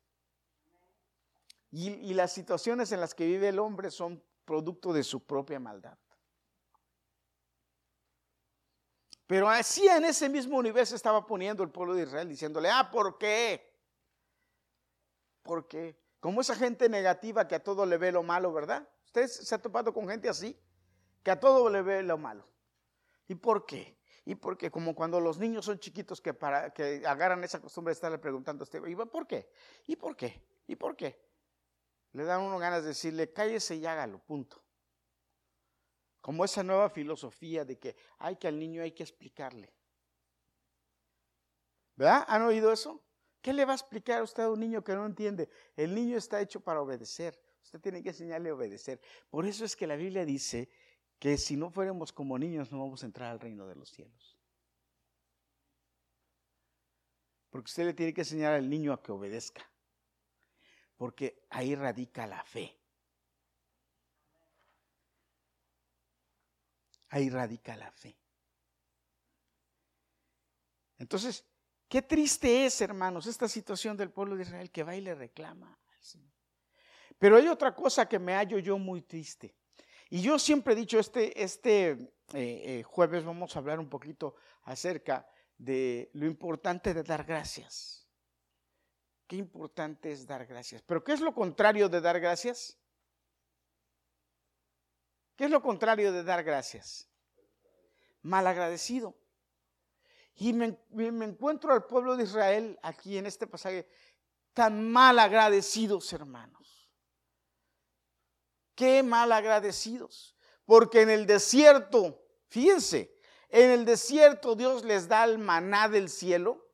Y, 1.71 1.89
y 1.89 2.13
las 2.13 2.31
situaciones 2.31 2.91
en 2.91 2.99
las 2.99 3.15
que 3.15 3.25
vive 3.25 3.49
el 3.49 3.59
hombre 3.59 3.89
son 3.89 4.23
producto 4.45 4.93
de 4.93 5.03
su 5.03 5.23
propia 5.23 5.59
maldad. 5.59 5.97
Pero 9.29 9.47
así 9.47 9.87
en 9.87 10.05
ese 10.05 10.27
mismo 10.27 10.57
universo 10.57 10.95
estaba 10.95 11.23
poniendo 11.23 11.61
el 11.61 11.69
pueblo 11.69 11.93
de 11.93 12.01
Israel, 12.01 12.27
diciéndole, 12.27 12.67
ah, 12.67 12.89
¿por 12.91 13.19
qué? 13.19 13.77
¿Por 15.43 15.67
qué? 15.67 16.01
Como 16.19 16.41
esa 16.41 16.55
gente 16.55 16.89
negativa 16.89 17.47
que 17.47 17.53
a 17.53 17.63
todo 17.63 17.85
le 17.85 17.99
ve 17.99 18.11
lo 18.11 18.23
malo, 18.23 18.51
¿verdad? 18.51 18.89
¿Ustedes 19.05 19.35
se 19.35 19.53
ha 19.53 19.61
topado 19.61 19.93
con 19.93 20.09
gente 20.09 20.29
así? 20.29 20.59
Que 21.21 21.29
a 21.29 21.39
todo 21.39 21.69
le 21.69 21.83
ve 21.83 22.01
lo 22.01 22.17
malo. 22.17 22.49
¿Y 23.27 23.35
por 23.35 23.67
qué? 23.67 23.99
Y 24.25 24.33
porque 24.33 24.71
como 24.71 24.95
cuando 24.95 25.19
los 25.19 25.37
niños 25.37 25.65
son 25.65 25.77
chiquitos 25.77 26.21
que, 26.21 26.33
para, 26.33 26.73
que 26.73 27.03
agarran 27.05 27.43
esa 27.43 27.61
costumbre 27.61 27.91
de 27.91 27.97
estarle 27.97 28.17
preguntando 28.17 28.63
a 28.63 28.65
usted, 28.65 28.83
¿y 28.83 28.95
por 28.95 29.27
qué? 29.27 29.47
¿Y 29.85 29.95
por 29.95 30.15
qué? 30.15 30.43
¿Y 30.65 30.75
por 30.75 30.95
qué? 30.95 31.23
Le 32.13 32.23
dan 32.23 32.41
uno 32.41 32.57
ganas 32.57 32.81
de 32.81 32.87
decirle, 32.87 33.31
cállese 33.31 33.75
y 33.75 33.85
hágalo, 33.85 34.17
punto. 34.25 34.59
Como 36.21 36.43
esa 36.43 36.63
nueva 36.63 36.89
filosofía 36.89 37.65
de 37.65 37.79
que 37.79 37.95
hay 38.17 38.35
que 38.35 38.47
al 38.47 38.59
niño 38.59 38.81
hay 38.81 38.91
que 38.91 39.03
explicarle. 39.03 39.73
¿Verdad? 41.95 42.25
¿Han 42.27 42.43
oído 42.43 42.71
eso? 42.71 43.03
¿Qué 43.41 43.53
le 43.53 43.65
va 43.65 43.73
a 43.73 43.75
explicar 43.75 44.19
a 44.19 44.23
usted 44.23 44.43
a 44.43 44.51
un 44.51 44.59
niño 44.59 44.83
que 44.83 44.93
no 44.95 45.05
entiende? 45.05 45.49
El 45.75 45.95
niño 45.95 46.17
está 46.17 46.41
hecho 46.41 46.59
para 46.59 46.81
obedecer. 46.81 47.39
Usted 47.63 47.79
tiene 47.79 48.01
que 48.03 48.09
enseñarle 48.09 48.49
a 48.49 48.55
obedecer. 48.55 49.01
Por 49.29 49.45
eso 49.45 49.63
es 49.65 49.75
que 49.75 49.87
la 49.87 49.95
Biblia 49.95 50.25
dice 50.25 50.69
que 51.19 51.37
si 51.37 51.55
no 51.55 51.69
fuéramos 51.69 52.13
como 52.13 52.39
niños 52.39 52.71
no 52.71 52.79
vamos 52.79 53.03
a 53.03 53.05
entrar 53.05 53.31
al 53.31 53.39
reino 53.39 53.67
de 53.67 53.75
los 53.75 53.89
cielos. 53.89 54.37
Porque 57.49 57.67
usted 57.67 57.85
le 57.85 57.93
tiene 57.93 58.13
que 58.13 58.21
enseñar 58.21 58.53
al 58.53 58.69
niño 58.69 58.93
a 58.93 59.01
que 59.01 59.11
obedezca. 59.11 59.69
Porque 60.95 61.45
ahí 61.49 61.75
radica 61.75 62.27
la 62.27 62.43
fe. 62.43 62.78
Ahí 67.09 67.29
radica 67.29 67.75
la 67.75 67.91
fe. 67.91 68.17
Entonces, 70.97 71.45
qué 71.87 72.01
triste 72.01 72.65
es, 72.65 72.81
hermanos, 72.81 73.25
esta 73.25 73.47
situación 73.47 73.97
del 73.97 74.11
pueblo 74.11 74.35
de 74.35 74.43
Israel 74.43 74.69
que 74.69 74.83
va 74.83 74.95
y 74.95 75.01
le 75.01 75.15
reclama 75.15 75.79
al 75.87 76.03
Señor. 76.03 76.33
Pero 77.17 77.37
hay 77.37 77.47
otra 77.47 77.75
cosa 77.75 78.07
que 78.07 78.19
me 78.19 78.33
hallo 78.33 78.59
yo 78.59 78.77
muy 78.77 79.01
triste. 79.01 79.55
Y 80.09 80.21
yo 80.21 80.39
siempre 80.39 80.73
he 80.73 80.75
dicho, 80.75 80.99
este, 80.99 81.41
este 81.41 81.91
eh, 81.91 81.99
eh, 82.33 82.83
jueves 82.83 83.23
vamos 83.23 83.55
a 83.55 83.59
hablar 83.59 83.79
un 83.79 83.89
poquito 83.89 84.35
acerca 84.63 85.27
de 85.57 86.09
lo 86.13 86.25
importante 86.25 86.93
de 86.93 87.03
dar 87.03 87.23
gracias. 87.25 88.07
Qué 89.27 89.35
importante 89.35 90.11
es 90.11 90.25
dar 90.25 90.47
gracias. 90.47 90.81
Pero 90.81 91.03
¿qué 91.03 91.13
es 91.13 91.21
lo 91.21 91.35
contrario 91.35 91.89
de 91.89 92.01
dar 92.01 92.19
gracias? 92.19 92.78
¿Qué 95.39 95.45
es 95.45 95.51
lo 95.51 95.61
contrario 95.61 96.11
de 96.11 96.21
dar 96.21 96.43
gracias? 96.43 97.07
Malagradecido. 98.23 99.15
Y 100.35 100.51
me, 100.51 100.77
encuentro 100.91 101.71
al 101.71 101.85
pueblo 101.85 102.17
de 102.17 102.25
Israel 102.25 102.77
aquí 102.83 103.17
en 103.17 103.25
este 103.25 103.47
pasaje 103.47 103.87
tan 104.53 104.91
mal 104.91 105.17
agradecidos, 105.17 106.11
hermanos. 106.11 106.91
Qué 108.75 109.01
mal 109.01 109.31
agradecidos. 109.31 110.35
Porque 110.65 111.03
en 111.03 111.09
el 111.09 111.25
desierto, 111.25 112.21
fíjense, 112.49 113.15
en 113.47 113.71
el 113.71 113.85
desierto 113.85 114.55
Dios 114.55 114.83
les 114.83 115.07
da 115.07 115.23
el 115.23 115.37
maná 115.37 115.87
del 115.87 116.09
cielo. 116.09 116.69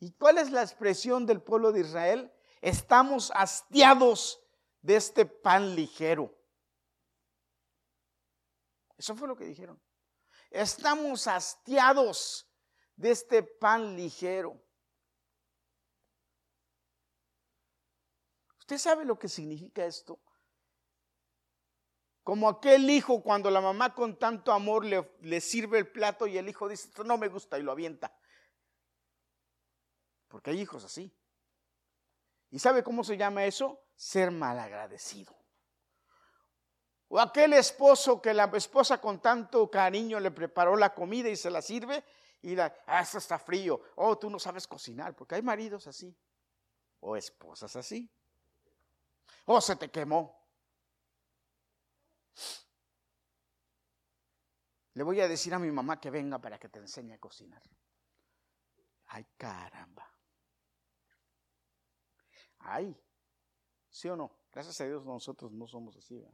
¿Y 0.00 0.10
cuál 0.10 0.38
es 0.38 0.50
la 0.50 0.62
expresión 0.62 1.24
del 1.24 1.40
pueblo 1.40 1.70
de 1.70 1.82
Israel? 1.82 2.32
Estamos 2.60 3.30
hastiados 3.36 4.40
de 4.82 4.96
este 4.96 5.26
pan 5.26 5.74
ligero. 5.74 6.34
Eso 8.96 9.14
fue 9.16 9.28
lo 9.28 9.36
que 9.36 9.44
dijeron. 9.44 9.80
Estamos 10.50 11.26
hastiados 11.26 12.46
de 12.96 13.10
este 13.12 13.42
pan 13.42 13.96
ligero. 13.96 14.60
¿Usted 18.58 18.78
sabe 18.78 19.04
lo 19.04 19.18
que 19.18 19.28
significa 19.28 19.84
esto? 19.84 20.20
Como 22.22 22.48
aquel 22.48 22.88
hijo 22.90 23.22
cuando 23.22 23.50
la 23.50 23.60
mamá 23.60 23.94
con 23.94 24.18
tanto 24.18 24.52
amor 24.52 24.84
le, 24.84 25.40
sirve 25.40 25.78
el 25.78 25.90
plato 25.90 26.26
y 26.26 26.38
el 26.38 26.48
hijo 26.48 26.68
dice, 26.68 26.88
esto 26.88 27.02
no 27.02 27.16
me 27.18 27.28
gusta 27.28 27.58
y 27.58 27.62
lo 27.62 27.72
avienta. 27.72 28.16
Porque 30.28 30.50
hay 30.50 30.60
hijos 30.60 30.84
así. 30.84 31.12
¿Y 32.50 32.58
sabe 32.58 32.82
cómo 32.82 33.02
se 33.02 33.16
llama 33.16 33.44
eso? 33.44 33.82
Ser 34.00 34.30
malagradecido. 34.30 35.36
O 37.08 37.20
aquel 37.20 37.52
esposo 37.52 38.22
que 38.22 38.32
la 38.32 38.44
esposa 38.54 38.98
con 38.98 39.20
tanto 39.20 39.70
cariño 39.70 40.18
le 40.18 40.30
preparó 40.30 40.74
la 40.74 40.94
comida 40.94 41.28
y 41.28 41.36
se 41.36 41.50
la 41.50 41.60
sirve 41.60 42.02
Y 42.40 42.56
la, 42.56 42.74
ah, 42.86 43.02
está 43.02 43.38
frío. 43.38 43.78
Oh, 43.96 44.16
tú 44.16 44.30
no 44.30 44.38
sabes 44.38 44.66
cocinar, 44.66 45.14
porque 45.14 45.34
hay 45.34 45.42
maridos 45.42 45.86
así. 45.86 46.16
O 47.00 47.14
esposas 47.14 47.76
así. 47.76 48.10
Oh, 49.44 49.60
se 49.60 49.76
te 49.76 49.90
quemó. 49.90 50.48
Le 54.94 55.02
voy 55.02 55.20
a 55.20 55.28
decir 55.28 55.52
a 55.52 55.58
mi 55.58 55.70
mamá 55.70 56.00
que 56.00 56.08
venga 56.08 56.38
para 56.38 56.58
que 56.58 56.70
te 56.70 56.78
enseñe 56.78 57.12
a 57.12 57.18
cocinar. 57.18 57.62
Ay, 59.08 59.26
caramba. 59.36 60.10
Ay, 62.60 62.98
¿sí 63.90 64.08
o 64.08 64.16
no? 64.16 64.30
Gracias 64.52 64.80
a 64.80 64.86
Dios 64.86 65.04
nosotros 65.04 65.52
no 65.52 65.66
somos 65.66 65.96
así. 65.96 66.24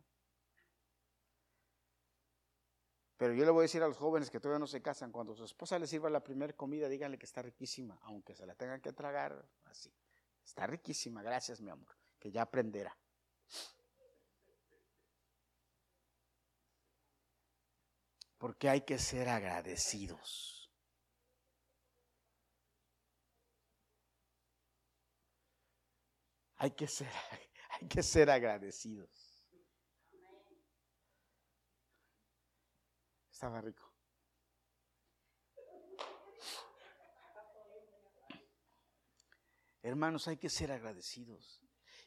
Pero 3.16 3.32
yo 3.32 3.44
le 3.44 3.50
voy 3.50 3.60
a 3.60 3.62
decir 3.62 3.82
a 3.82 3.88
los 3.88 3.96
jóvenes 3.96 4.30
que 4.30 4.40
todavía 4.40 4.58
no 4.58 4.66
se 4.66 4.82
casan, 4.82 5.10
cuando 5.10 5.34
su 5.34 5.44
esposa 5.44 5.78
les 5.78 5.88
sirva 5.88 6.10
la 6.10 6.22
primera 6.22 6.52
comida, 6.52 6.88
díganle 6.88 7.18
que 7.18 7.24
está 7.24 7.40
riquísima, 7.42 7.98
aunque 8.02 8.34
se 8.34 8.44
la 8.44 8.54
tengan 8.54 8.80
que 8.80 8.92
tragar 8.92 9.48
así. 9.64 9.90
Está 10.44 10.66
riquísima, 10.66 11.22
gracias 11.22 11.60
mi 11.60 11.70
amor, 11.70 11.96
que 12.18 12.30
ya 12.30 12.42
aprenderá. 12.42 12.96
Porque 18.38 18.68
hay 18.68 18.82
que 18.82 18.98
ser 18.98 19.30
agradecidos. 19.30 20.70
Hay 26.58 26.70
que 26.70 26.86
ser, 26.86 27.08
hay 27.80 27.88
que 27.88 28.02
ser 28.02 28.30
agradecidos. 28.30 29.08
Estaba 33.30 33.60
rico. 33.60 33.82
Hermanos, 39.82 40.26
hay 40.26 40.36
que 40.36 40.48
ser 40.48 40.72
agradecidos. 40.72 41.62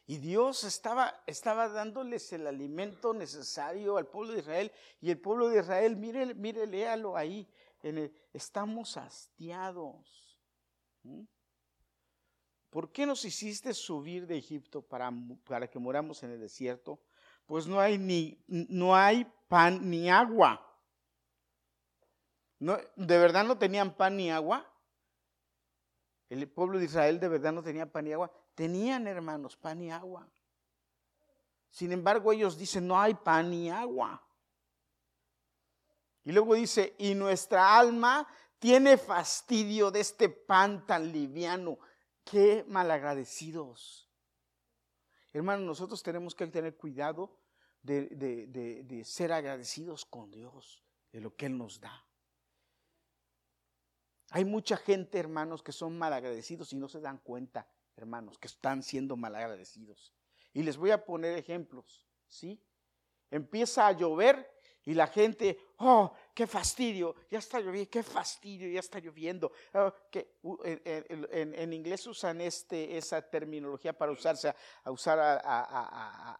Y 0.06 0.18
Dios 0.18 0.64
estaba, 0.64 1.22
estaba 1.26 1.68
dándoles 1.68 2.32
el 2.32 2.46
alimento 2.46 3.14
necesario 3.14 3.96
al 3.96 4.08
pueblo 4.08 4.32
de 4.32 4.40
Israel. 4.40 4.72
Y 5.00 5.10
el 5.10 5.20
pueblo 5.20 5.48
de 5.48 5.60
Israel, 5.60 5.96
mire, 5.96 6.34
mire, 6.34 6.66
léalo 6.66 7.16
ahí. 7.16 7.48
Estamos 8.32 8.96
hastiados. 8.96 10.38
¿Mm? 11.04 11.22
¿Por 12.70 12.92
qué 12.92 13.04
nos 13.04 13.24
hiciste 13.24 13.74
subir 13.74 14.26
de 14.26 14.38
Egipto 14.38 14.80
para, 14.80 15.12
para 15.44 15.68
que 15.68 15.78
moramos 15.78 16.22
en 16.22 16.30
el 16.30 16.40
desierto? 16.40 17.00
Pues 17.46 17.66
no 17.66 17.80
hay 17.80 17.98
ni 17.98 18.40
no 18.46 18.94
hay 18.94 19.26
pan 19.48 19.90
ni 19.90 20.08
agua. 20.08 20.64
¿De 22.60 23.18
verdad 23.18 23.44
no 23.44 23.58
tenían 23.58 23.94
pan 23.96 24.16
ni 24.16 24.30
agua? 24.30 24.64
El 26.28 26.48
pueblo 26.48 26.78
de 26.78 26.84
Israel 26.84 27.18
de 27.18 27.28
verdad 27.28 27.52
no 27.52 27.62
tenía 27.62 27.90
pan 27.90 28.04
ni 28.04 28.12
agua. 28.12 28.30
Tenían, 28.54 29.08
hermanos, 29.08 29.56
pan 29.56 29.82
y 29.82 29.90
agua. 29.90 30.28
Sin 31.70 31.90
embargo, 31.90 32.32
ellos 32.32 32.56
dicen, 32.56 32.86
no 32.86 33.00
hay 33.00 33.14
pan 33.14 33.50
ni 33.50 33.68
agua. 33.68 34.22
Y 36.22 36.30
luego 36.30 36.54
dice, 36.54 36.94
y 36.98 37.14
nuestra 37.14 37.76
alma 37.76 38.28
tiene 38.60 38.96
fastidio 38.96 39.90
de 39.90 40.00
este 40.00 40.28
pan 40.28 40.86
tan 40.86 41.10
liviano. 41.10 41.78
Qué 42.24 42.64
malagradecidos. 42.68 44.08
Hermanos, 45.32 45.66
nosotros 45.66 46.02
tenemos 46.02 46.34
que 46.34 46.46
tener 46.46 46.76
cuidado 46.76 47.38
de, 47.82 48.06
de 48.08 49.04
ser 49.04 49.32
agradecidos 49.32 50.04
con 50.04 50.30
Dios, 50.30 50.82
de 51.12 51.20
lo 51.20 51.34
que 51.34 51.46
Él 51.46 51.56
nos 51.56 51.80
da. 51.80 52.06
Hay 54.30 54.44
mucha 54.44 54.76
gente, 54.76 55.18
hermanos, 55.18 55.62
que 55.62 55.72
son 55.72 55.98
malagradecidos 55.98 56.72
y 56.72 56.76
no 56.76 56.88
se 56.88 57.00
dan 57.00 57.18
cuenta, 57.18 57.68
hermanos, 57.96 58.38
que 58.38 58.46
están 58.46 58.82
siendo 58.82 59.16
malagradecidos. 59.16 60.14
Y 60.52 60.62
les 60.62 60.76
voy 60.76 60.92
a 60.92 61.04
poner 61.04 61.36
ejemplos, 61.36 62.06
¿sí? 62.28 62.62
Empieza 63.30 63.86
a 63.86 63.92
llover 63.92 64.59
y 64.84 64.94
la 64.94 65.06
gente, 65.06 65.58
oh, 65.78 66.12
qué 66.34 66.46
fastidio, 66.46 67.14
ya 67.30 67.38
está 67.38 67.60
lloviendo, 67.60 67.90
qué 67.90 68.02
fastidio, 68.02 68.68
ya 68.70 68.80
está 68.80 68.98
lloviendo. 68.98 69.52
Oh, 69.74 69.92
en, 70.64 71.72
inglés 71.72 72.06
usan 72.06 72.40
este, 72.40 72.96
esa 72.96 73.22
terminología 73.22 73.96
para 73.96 74.12
usarse, 74.12 74.54
a 74.84 74.90
usar 74.90 75.40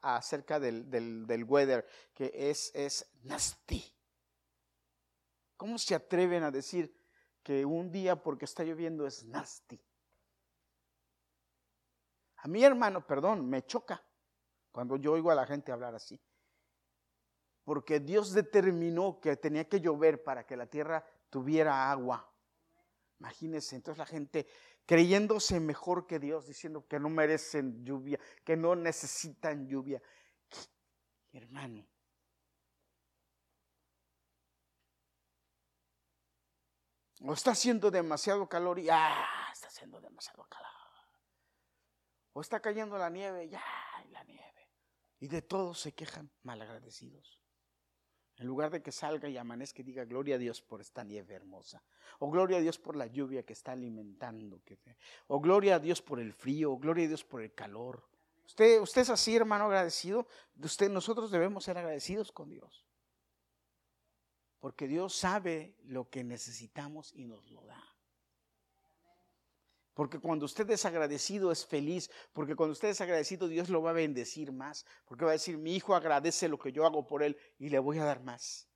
acerca 0.02 0.59
del, 0.59 0.90
del, 0.90 1.44
weather, 1.44 1.87
que 2.14 2.32
es, 2.35 2.70
es 2.75 3.11
nasty. 3.23 3.85
¿Cómo 5.56 5.78
se 5.78 5.94
atreven 5.94 6.42
a 6.42 6.50
decir 6.50 6.94
que 7.42 7.64
un 7.64 7.90
día 7.90 8.23
porque 8.23 8.44
está 8.44 8.64
lloviendo 8.64 9.06
es 9.06 9.25
nasty. 9.25 9.80
A 12.37 12.49
mi 12.49 12.64
hermano, 12.64 13.06
perdón, 13.06 13.49
me 13.49 13.64
choca 13.64 14.02
cuando 14.70 14.97
yo 14.97 15.12
oigo 15.12 15.30
a 15.30 15.35
la 15.35 15.47
gente 15.47 15.73
hablar 15.73 15.94
así. 15.94 16.20
Porque 17.64 18.00
Dios 18.00 18.32
determinó 18.32 19.20
que 19.20 19.36
tenía 19.36 19.68
que 19.68 19.80
llover 19.80 20.22
para 20.22 20.46
que 20.46 20.56
la 20.56 20.66
tierra 20.66 21.04
tuviera 21.28 21.90
agua. 21.90 22.32
Imagínense, 23.18 23.76
entonces 23.76 23.98
la 23.98 24.06
gente 24.06 24.46
creyéndose 24.86 25.60
mejor 25.60 26.06
que 26.06 26.18
Dios, 26.18 26.46
diciendo 26.46 26.86
que 26.88 26.98
no 26.98 27.10
merecen 27.10 27.84
lluvia, 27.84 28.18
que 28.44 28.56
no 28.56 28.74
necesitan 28.74 29.68
lluvia. 29.68 30.02
Hermano, 31.32 31.86
O 37.22 37.32
está 37.34 37.50
haciendo 37.50 37.90
demasiado 37.90 38.48
calor 38.48 38.78
y 38.78 38.88
ah, 38.90 39.50
está 39.52 39.66
haciendo 39.66 40.00
demasiado 40.00 40.44
calor. 40.44 40.70
O 42.32 42.40
está 42.40 42.60
cayendo 42.60 42.96
la 42.96 43.10
nieve, 43.10 43.48
ya, 43.48 43.62
la 44.10 44.24
nieve. 44.24 44.70
Y 45.18 45.28
de 45.28 45.42
todos 45.42 45.80
se 45.80 45.92
quejan 45.92 46.30
malagradecidos. 46.42 47.39
En 48.40 48.47
lugar 48.47 48.70
de 48.70 48.80
que 48.82 48.90
salga 48.90 49.28
y 49.28 49.37
amanezca 49.37 49.82
y 49.82 49.85
diga 49.85 50.06
gloria 50.06 50.37
a 50.37 50.38
Dios 50.38 50.62
por 50.62 50.80
esta 50.80 51.04
nieve 51.04 51.35
hermosa. 51.35 51.82
O 52.20 52.30
gloria 52.30 52.56
a 52.56 52.61
Dios 52.61 52.78
por 52.78 52.97
la 52.97 53.06
lluvia 53.06 53.42
que 53.42 53.52
está 53.52 53.73
alimentando. 53.73 54.62
O 55.26 55.40
gloria 55.40 55.75
a 55.75 55.78
Dios 55.78 56.00
por 56.00 56.18
el 56.18 56.32
frío. 56.32 56.73
O 56.73 56.78
gloria 56.78 57.04
a 57.04 57.09
Dios 57.09 57.23
por 57.23 57.42
el 57.42 57.52
calor. 57.52 58.02
Usted, 58.47 58.80
usted 58.80 59.02
es 59.02 59.11
así, 59.11 59.37
hermano, 59.37 59.66
agradecido. 59.66 60.26
Usted, 60.59 60.88
nosotros 60.88 61.30
debemos 61.30 61.64
ser 61.64 61.76
agradecidos 61.76 62.32
con 62.32 62.49
Dios. 62.49 62.87
Porque 64.59 64.88
Dios 64.88 65.14
sabe 65.14 65.76
lo 65.85 66.09
que 66.09 66.25
necesitamos 66.25 67.12
y 67.12 67.26
nos 67.26 67.50
lo 67.50 67.61
da. 67.66 67.89
Porque 70.00 70.19
cuando 70.19 70.47
usted 70.47 70.71
es 70.71 70.87
agradecido 70.87 71.52
es 71.52 71.66
feliz, 71.66 72.11
porque 72.33 72.57
cuando 72.57 72.73
usted 72.73 72.88
es 72.88 73.02
agradecido 73.02 73.49
Dios 73.49 73.69
lo 73.69 73.83
va 73.83 73.90
a 73.90 73.92
bendecir 73.92 74.50
más, 74.50 74.87
porque 75.04 75.26
va 75.26 75.33
a 75.33 75.35
decir, 75.35 75.59
mi 75.59 75.76
hijo 75.76 75.95
agradece 75.95 76.49
lo 76.49 76.59
que 76.59 76.73
yo 76.73 76.87
hago 76.87 77.07
por 77.07 77.23
él 77.23 77.37
y 77.59 77.69
le 77.69 77.78
voy 77.78 77.99
a 77.99 78.07
dar 78.07 78.23
más. 78.23 78.66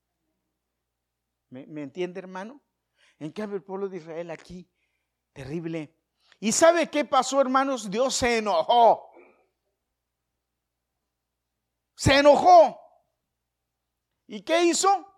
¿Me, 1.49 1.67
¿me 1.67 1.83
entiende 1.83 2.19
hermano? 2.19 2.63
En 3.19 3.33
cambio 3.33 3.57
el 3.57 3.63
pueblo 3.63 3.89
de 3.89 3.97
Israel 3.97 4.31
aquí, 4.33 4.71
terrible. 5.33 5.97
¿Y 6.41 6.53
sabe 6.53 6.91
qué 6.91 7.07
pasó 7.07 7.41
hermanos? 7.41 7.91
Dios 7.91 8.15
se 8.17 8.37
enojó. 8.37 9.09
Se 11.97 12.19
enojó. 12.19 12.79
¿Y 14.27 14.43
qué 14.43 14.63
hizo? 14.63 15.11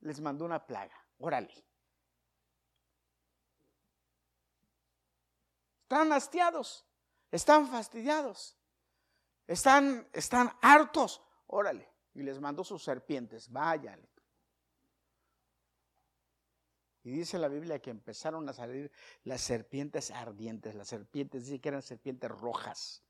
les 0.00 0.20
mandó 0.20 0.44
una 0.44 0.66
plaga. 0.66 0.96
Órale. 1.18 1.71
Están 5.92 6.10
hastiados, 6.14 6.86
están 7.30 7.68
fastidiados, 7.68 8.56
están, 9.46 10.08
están 10.14 10.50
hartos. 10.62 11.20
Órale. 11.48 11.86
Y 12.14 12.22
les 12.22 12.40
mandó 12.40 12.64
sus 12.64 12.82
serpientes. 12.82 13.52
Váyale. 13.52 14.08
Y 17.02 17.10
dice 17.10 17.38
la 17.38 17.48
Biblia 17.48 17.78
que 17.82 17.90
empezaron 17.90 18.48
a 18.48 18.54
salir 18.54 18.90
las 19.24 19.42
serpientes 19.42 20.10
ardientes. 20.10 20.74
Las 20.74 20.88
serpientes, 20.88 21.44
dice 21.44 21.60
que 21.60 21.68
eran 21.68 21.82
serpientes 21.82 22.30
rojas. 22.30 23.04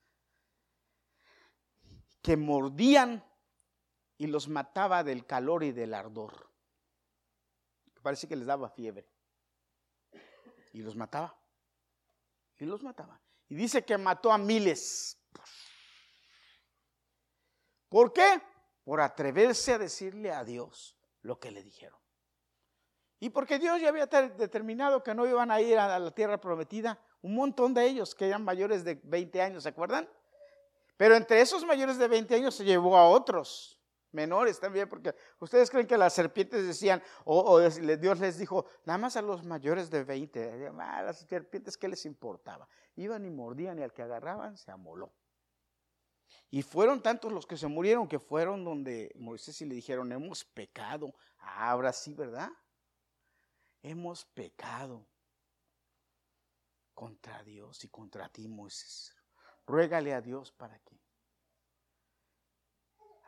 Que 2.20 2.36
mordían 2.36 3.24
y 4.18 4.26
los 4.26 4.48
mataba 4.48 5.04
del 5.04 5.24
calor 5.24 5.62
y 5.62 5.70
del 5.70 5.94
ardor. 5.94 6.50
Parece 8.02 8.26
que 8.26 8.34
les 8.34 8.46
daba 8.48 8.70
fiebre. 8.70 9.08
Y 10.72 10.82
los 10.82 10.96
mataba. 10.96 11.41
Y 12.62 12.64
los 12.64 12.80
mataba. 12.84 13.20
Y 13.48 13.56
dice 13.56 13.84
que 13.84 13.98
mató 13.98 14.30
a 14.30 14.38
miles. 14.38 15.20
¿Por 17.88 18.12
qué? 18.12 18.40
Por 18.84 19.00
atreverse 19.00 19.72
a 19.72 19.78
decirle 19.78 20.30
a 20.30 20.44
Dios 20.44 20.96
lo 21.22 21.40
que 21.40 21.50
le 21.50 21.64
dijeron. 21.64 21.98
Y 23.18 23.30
porque 23.30 23.58
Dios 23.58 23.80
ya 23.80 23.88
había 23.88 24.06
determinado 24.06 25.02
que 25.02 25.12
no 25.12 25.26
iban 25.26 25.50
a 25.50 25.60
ir 25.60 25.76
a 25.76 25.98
la 25.98 26.12
tierra 26.12 26.40
prometida. 26.40 27.00
Un 27.20 27.34
montón 27.34 27.74
de 27.74 27.84
ellos 27.84 28.14
que 28.14 28.28
eran 28.28 28.44
mayores 28.44 28.84
de 28.84 28.94
20 28.94 29.42
años, 29.42 29.64
¿se 29.64 29.70
acuerdan? 29.70 30.08
Pero 30.96 31.16
entre 31.16 31.40
esos 31.40 31.64
mayores 31.64 31.98
de 31.98 32.06
20 32.06 32.32
años 32.36 32.54
se 32.54 32.64
llevó 32.64 32.96
a 32.96 33.08
otros. 33.08 33.76
Menores 34.12 34.60
también, 34.60 34.88
porque 34.88 35.14
ustedes 35.40 35.70
creen 35.70 35.86
que 35.86 35.96
las 35.96 36.12
serpientes 36.12 36.66
decían, 36.66 37.02
o, 37.24 37.60
Dios 37.60 38.20
les 38.20 38.38
dijo, 38.38 38.66
nada 38.84 38.98
más 38.98 39.16
a 39.16 39.22
los 39.22 39.44
mayores 39.44 39.90
de 39.90 40.04
20, 40.04 40.70
ah, 40.78 41.02
las 41.02 41.20
serpientes, 41.20 41.76
¿qué 41.76 41.88
les 41.88 42.04
importaba? 42.04 42.68
Iban 42.96 43.24
y 43.24 43.30
mordían 43.30 43.78
y 43.78 43.82
al 43.82 43.92
que 43.92 44.02
agarraban 44.02 44.56
se 44.56 44.70
amoló. 44.70 45.12
Y 46.50 46.62
fueron 46.62 47.02
tantos 47.02 47.32
los 47.32 47.46
que 47.46 47.56
se 47.56 47.66
murieron 47.66 48.08
que 48.08 48.18
fueron 48.18 48.64
donde 48.64 49.12
Moisés 49.16 49.60
y 49.62 49.66
le 49.66 49.74
dijeron, 49.74 50.12
hemos 50.12 50.44
pecado. 50.44 51.14
ahora 51.38 51.92
sí, 51.92 52.14
¿verdad? 52.14 52.50
Hemos 53.82 54.24
pecado 54.26 55.06
contra 56.94 57.42
Dios 57.42 57.82
y 57.84 57.88
contra 57.88 58.28
ti, 58.28 58.48
Moisés. 58.48 59.14
Ruégale 59.66 60.14
a 60.14 60.20
Dios 60.20 60.52
para 60.52 60.78
que 60.80 61.00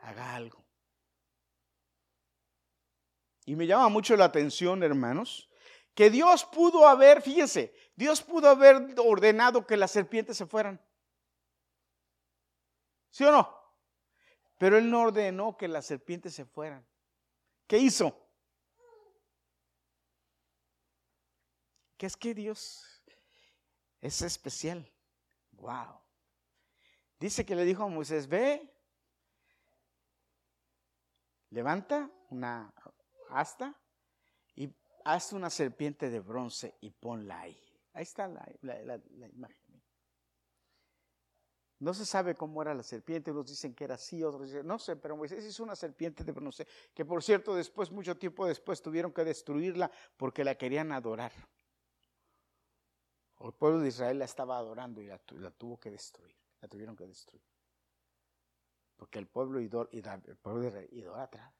haga 0.01 0.35
algo. 0.35 0.64
Y 3.45 3.55
me 3.55 3.67
llama 3.67 3.89
mucho 3.89 4.15
la 4.17 4.25
atención, 4.25 4.81
hermanos, 4.81 5.49
que 5.93 6.09
Dios 6.09 6.43
pudo 6.45 6.87
haber, 6.87 7.21
fíjense, 7.21 7.73
Dios 7.95 8.21
pudo 8.21 8.49
haber 8.49 8.95
ordenado 8.97 9.65
que 9.65 9.77
las 9.77 9.91
serpientes 9.91 10.35
se 10.35 10.45
fueran. 10.45 10.81
¿Sí 13.11 13.23
o 13.23 13.31
no? 13.31 13.55
Pero 14.57 14.77
Él 14.77 14.89
no 14.89 15.01
ordenó 15.01 15.55
que 15.55 15.67
las 15.67 15.85
serpientes 15.85 16.33
se 16.33 16.43
fueran. 16.43 16.85
¿Qué 17.67 17.77
hizo? 17.77 18.27
Que 21.97 22.07
es 22.07 22.17
que 22.17 22.33
Dios 22.33 23.03
es 24.01 24.21
especial. 24.21 24.91
Wow. 25.51 26.01
Dice 27.19 27.45
que 27.45 27.55
le 27.55 27.63
dijo 27.63 27.83
a 27.83 27.87
Moisés, 27.87 28.27
ve, 28.27 28.69
levanta 31.51 32.11
una 32.29 32.73
asta 33.29 33.75
y 34.55 34.73
haz 35.03 35.33
una 35.33 35.49
serpiente 35.49 36.09
de 36.09 36.19
bronce 36.19 36.75
y 36.81 36.89
ponla 36.89 37.41
ahí. 37.41 37.59
Ahí 37.93 38.03
está 38.03 38.27
la, 38.27 38.99
imagen. 39.33 39.65
No 41.79 41.93
se 41.93 42.05
sabe 42.05 42.35
cómo 42.35 42.61
era 42.61 42.73
la 42.73 42.83
serpiente, 42.83 43.31
unos 43.31 43.47
dicen 43.47 43.75
que 43.75 43.83
era 43.83 43.95
así, 43.95 44.23
otros 44.23 44.47
dicen, 44.47 44.65
no 44.65 44.79
sé, 44.79 44.95
pero 44.95 45.17
Moisés 45.17 45.43
hizo 45.45 45.63
una 45.63 45.75
serpiente 45.75 46.23
de 46.23 46.31
bronce, 46.31 46.65
que 46.93 47.05
por 47.05 47.21
cierto 47.21 47.53
después, 47.53 47.91
mucho 47.91 48.17
tiempo 48.17 48.45
después, 48.47 48.81
tuvieron 48.81 49.11
que 49.11 49.23
destruirla 49.23 49.91
porque 50.17 50.43
la 50.43 50.55
querían 50.55 50.91
adorar. 50.91 51.31
El 53.39 53.53
pueblo 53.53 53.79
de 53.79 53.89
Israel 53.89 54.19
la 54.19 54.25
estaba 54.25 54.57
adorando 54.57 55.01
y 55.01 55.07
la, 55.07 55.19
tuvo 55.19 55.79
que 55.79 55.91
destruir, 55.91 56.35
la 56.61 56.67
tuvieron 56.67 56.95
que 56.95 57.05
destruir. 57.05 57.43
Porque 58.95 59.19
el 59.19 59.27
pueblo, 59.27 59.59
idol, 59.59 59.89
idolatra. 59.91 61.53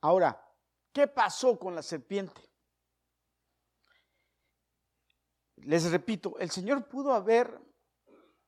Ahora, 0.00 0.40
¿qué 0.92 1.06
pasó 1.06 1.58
con 1.58 1.74
la 1.74 1.82
serpiente? 1.82 2.40
Les 5.56 5.90
repito, 5.90 6.38
el 6.38 6.50
Señor 6.50 6.88
pudo 6.88 7.12
haber, 7.12 7.60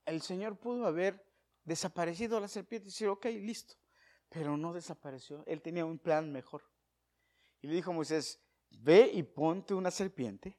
el 0.05 0.23
Señor 0.23 0.57
pudo 0.59 0.87
haber 0.87 1.27
desaparecido 1.65 2.41
la 2.41 2.49
serpiente 2.49 2.89
y 2.89 2.91
decir, 2.91 3.09
ok, 3.09 3.27
listo, 3.27 3.75
pero 4.29 4.57
no 4.57 4.73
desapareció. 4.73 5.45
Él 5.47 5.61
tenía 5.61 5.85
un 5.85 5.99
plan 5.99 6.33
mejor. 6.33 6.63
Y 7.61 7.67
le 7.67 7.75
dijo 7.75 7.91
a 7.91 7.95
Moisés, 7.95 8.41
ve 8.71 9.11
y 9.13 9.23
ponte 9.23 9.75
una 9.75 9.91
serpiente, 9.91 10.59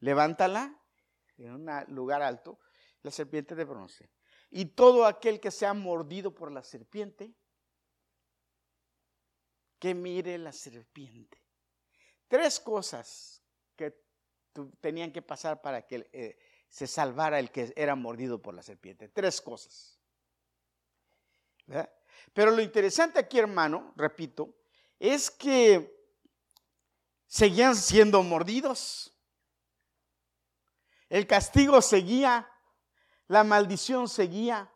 levántala 0.00 0.82
en 1.36 1.52
un 1.52 1.84
lugar 1.88 2.22
alto, 2.22 2.58
la 3.02 3.10
serpiente 3.10 3.54
de 3.54 3.64
bronce. 3.64 4.10
Y 4.50 4.66
todo 4.66 5.06
aquel 5.06 5.40
que 5.40 5.50
sea 5.50 5.74
mordido 5.74 6.34
por 6.34 6.50
la 6.50 6.62
serpiente, 6.62 7.34
que 9.78 9.94
mire 9.94 10.38
la 10.38 10.52
serpiente. 10.52 11.38
Tres 12.28 12.60
cosas 12.60 13.42
que 13.76 13.94
tenían 14.80 15.12
que 15.12 15.22
pasar 15.22 15.60
para 15.60 15.86
que 15.86 16.08
eh, 16.12 16.38
se 16.68 16.86
salvara 16.86 17.38
el 17.38 17.50
que 17.50 17.72
era 17.76 17.94
mordido 17.94 18.40
por 18.40 18.54
la 18.54 18.62
serpiente. 18.62 19.08
Tres 19.08 19.40
cosas. 19.40 19.98
Pero 22.32 22.50
lo 22.50 22.62
interesante 22.62 23.18
aquí, 23.18 23.38
hermano, 23.38 23.92
repito, 23.96 24.54
es 24.98 25.30
que 25.30 25.96
seguían 27.26 27.74
siendo 27.74 28.22
mordidos. 28.22 29.12
El 31.08 31.26
castigo 31.26 31.80
seguía, 31.82 32.50
la 33.28 33.44
maldición 33.44 34.08
seguía, 34.08 34.72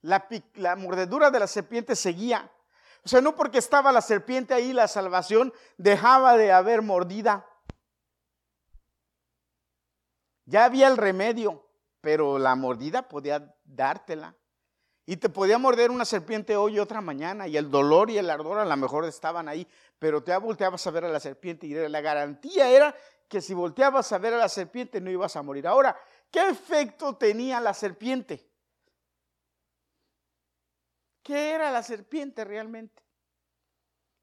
la, 0.00 0.28
la 0.54 0.76
mordedura 0.76 1.30
de 1.30 1.40
la 1.40 1.46
serpiente 1.46 1.96
seguía. 1.96 2.51
O 3.04 3.08
sea, 3.08 3.20
no 3.20 3.34
porque 3.34 3.58
estaba 3.58 3.90
la 3.90 4.00
serpiente 4.00 4.54
ahí, 4.54 4.72
la 4.72 4.86
salvación 4.86 5.52
dejaba 5.76 6.36
de 6.36 6.52
haber 6.52 6.82
mordida. 6.82 7.46
Ya 10.44 10.64
había 10.64 10.88
el 10.88 10.96
remedio, 10.96 11.68
pero 12.00 12.38
la 12.38 12.54
mordida 12.54 13.08
podía 13.08 13.54
dártela. 13.64 14.36
Y 15.04 15.16
te 15.16 15.28
podía 15.28 15.58
morder 15.58 15.90
una 15.90 16.04
serpiente 16.04 16.56
hoy 16.56 16.76
y 16.76 16.78
otra 16.78 17.00
mañana, 17.00 17.48
y 17.48 17.56
el 17.56 17.70
dolor 17.70 18.08
y 18.08 18.18
el 18.18 18.30
ardor 18.30 18.58
a 18.58 18.64
lo 18.64 18.76
mejor 18.76 19.04
estaban 19.04 19.48
ahí, 19.48 19.66
pero 19.98 20.22
te 20.22 20.36
volteabas 20.36 20.86
a 20.86 20.90
ver 20.92 21.04
a 21.04 21.08
la 21.08 21.18
serpiente 21.18 21.66
y 21.66 21.74
la 21.74 22.00
garantía 22.00 22.70
era 22.70 22.94
que 23.26 23.40
si 23.40 23.52
volteabas 23.52 24.12
a 24.12 24.18
ver 24.18 24.34
a 24.34 24.38
la 24.38 24.48
serpiente 24.48 25.00
no 25.00 25.10
ibas 25.10 25.34
a 25.34 25.42
morir. 25.42 25.66
Ahora, 25.66 25.96
¿qué 26.30 26.48
efecto 26.48 27.16
tenía 27.16 27.58
la 27.58 27.74
serpiente? 27.74 28.51
¿Qué 31.22 31.52
era 31.52 31.70
la 31.70 31.82
serpiente 31.82 32.44
realmente? 32.44 33.02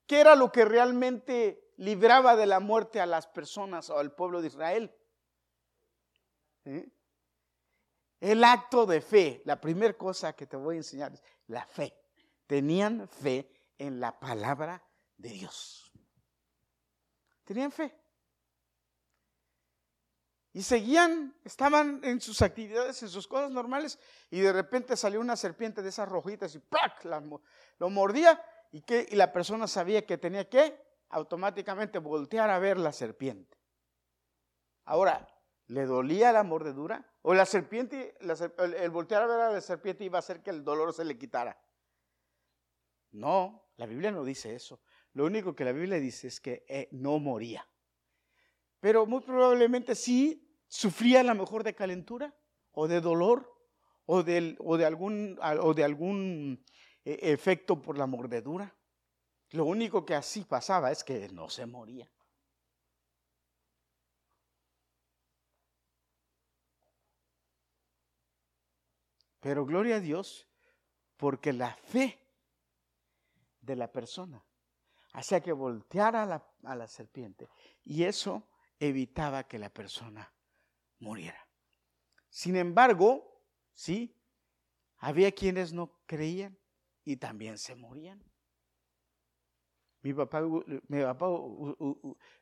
¿Qué 0.06 0.20
era 0.20 0.36
lo 0.36 0.52
que 0.52 0.66
realmente 0.66 1.72
libraba 1.78 2.36
de 2.36 2.46
la 2.46 2.60
muerte 2.60 3.00
a 3.00 3.06
las 3.06 3.28
personas 3.28 3.90
o 3.90 4.00
al 4.00 4.12
pueblo 4.14 4.42
de 4.42 4.48
Israel? 4.48 4.96
El 8.20 8.44
acto 8.44 8.86
de 8.86 9.02
fe, 9.02 9.42
la 9.46 9.62
primera 9.62 9.94
cosa 9.94 10.34
que 10.34 10.46
te 10.46 10.58
voy 10.58 10.76
a 10.76 10.80
enseñar 10.80 11.14
es 11.14 11.24
la 11.48 11.66
fe. 11.66 11.96
Tenían 12.48 13.08
fe 13.08 13.50
en 13.78 14.00
la 14.00 14.20
palabra 14.20 14.84
de 15.18 15.30
Dios. 15.30 15.92
Tenían 17.46 17.72
fe. 17.72 17.99
Y 20.52 20.64
seguían, 20.64 21.36
estaban 21.44 22.02
en 22.04 22.20
sus 22.22 22.42
actividades, 22.42 23.04
en 23.04 23.10
sus 23.10 23.28
cosas 23.28 23.52
normales, 23.52 24.00
y 24.32 24.40
de 24.40 24.52
repente 24.52 24.98
salió 24.98 25.20
una 25.20 25.36
serpiente 25.36 25.82
de 25.82 25.90
esas 25.90 26.10
rojitas 26.10 26.56
y 26.56 26.60
¡plac! 26.60 27.06
lo 27.06 27.90
mordía 27.90 28.42
y, 28.72 28.84
y 28.92 29.16
la 29.16 29.32
persona 29.32 29.68
sabía 29.68 30.06
que 30.06 30.18
tenía 30.18 30.50
que 30.50 30.76
automáticamente 31.10 32.00
voltear 32.00 32.50
a 32.50 32.60
ver 32.60 32.78
la 32.78 32.92
serpiente. 32.92 33.58
Ahora, 34.86 35.28
¿le 35.68 35.86
dolía 35.86 36.32
la 36.32 36.42
mordedura? 36.42 37.06
¿O 37.22 37.36
la 37.36 37.46
serpiente, 37.46 38.16
el, 38.20 38.90
voltear 38.90 39.22
a 39.22 39.28
ver 39.28 39.40
a 39.40 39.52
la 39.52 39.62
serpiente 39.62 40.04
iba 40.04 40.18
a 40.18 40.20
hacer 40.20 40.42
que 40.42 40.50
el 40.50 40.64
dolor 40.64 40.94
se 40.94 41.06
le 41.06 41.16
quitara? 41.16 41.62
No, 43.12 43.70
la 43.78 43.86
Biblia 43.86 44.12
no 44.12 44.24
dice 44.24 44.56
eso. 44.56 44.82
Lo 45.14 45.26
único 45.26 45.56
que 45.56 45.66
la 45.66 45.72
Biblia 45.72 46.00
dice 46.00 46.28
es 46.28 46.40
que 46.40 46.66
eh, 46.68 46.90
no 46.92 47.20
moría. 47.20 47.68
Pero 48.80 49.06
muy 49.06 49.22
probablemente 49.22 49.96
sí 49.96 50.48
sufría 50.68 51.22
a 51.22 51.24
lo 51.24 51.36
mejor 51.36 51.64
de 51.64 51.76
calentura 51.76 52.34
o 52.72 52.88
de 52.88 53.02
dolor 53.02 53.54
o 54.06 54.24
de, 54.24 54.56
o 54.60 54.78
de 54.78 54.86
algún, 54.86 55.38
o 55.62 55.74
de 55.74 55.84
algún 55.84 56.66
eh, 57.06 57.20
efecto 57.22 57.82
por 57.82 57.98
la 57.98 58.08
mordedura. 58.08 58.76
Lo 59.52 59.66
único 59.66 60.06
que 60.06 60.16
así 60.16 60.44
pasaba 60.44 60.92
es 60.92 61.04
que 61.04 61.30
no 61.30 61.50
se 61.50 61.66
moría. 61.66 62.10
Pero 69.40 69.66
gloria 69.66 69.98
a 69.98 70.00
Dios, 70.00 70.48
porque 71.18 71.54
la 71.54 71.76
fe 71.76 72.20
de 73.62 73.76
la 73.76 73.92
persona 73.92 74.44
hacía 75.14 75.42
que 75.42 75.52
volteara 75.52 76.24
a 76.24 76.26
la, 76.26 76.48
a 76.64 76.76
la 76.76 76.88
serpiente 76.88 77.48
y 77.84 78.04
eso 78.04 78.44
evitaba 78.80 79.48
que 79.48 79.60
la 79.60 79.70
persona 79.70 80.34
muriera. 81.00 81.48
Sin 82.30 82.56
embargo, 82.56 83.44
sí, 83.74 84.16
había 84.98 85.32
quienes 85.32 85.74
no 85.74 86.00
creían 86.06 86.58
y 87.04 87.18
también 87.18 87.58
se 87.58 87.76
morían. 87.76 88.24
Mi 90.02 90.14
papá, 90.14 90.42
mi 90.42 91.02
papá, 91.02 91.28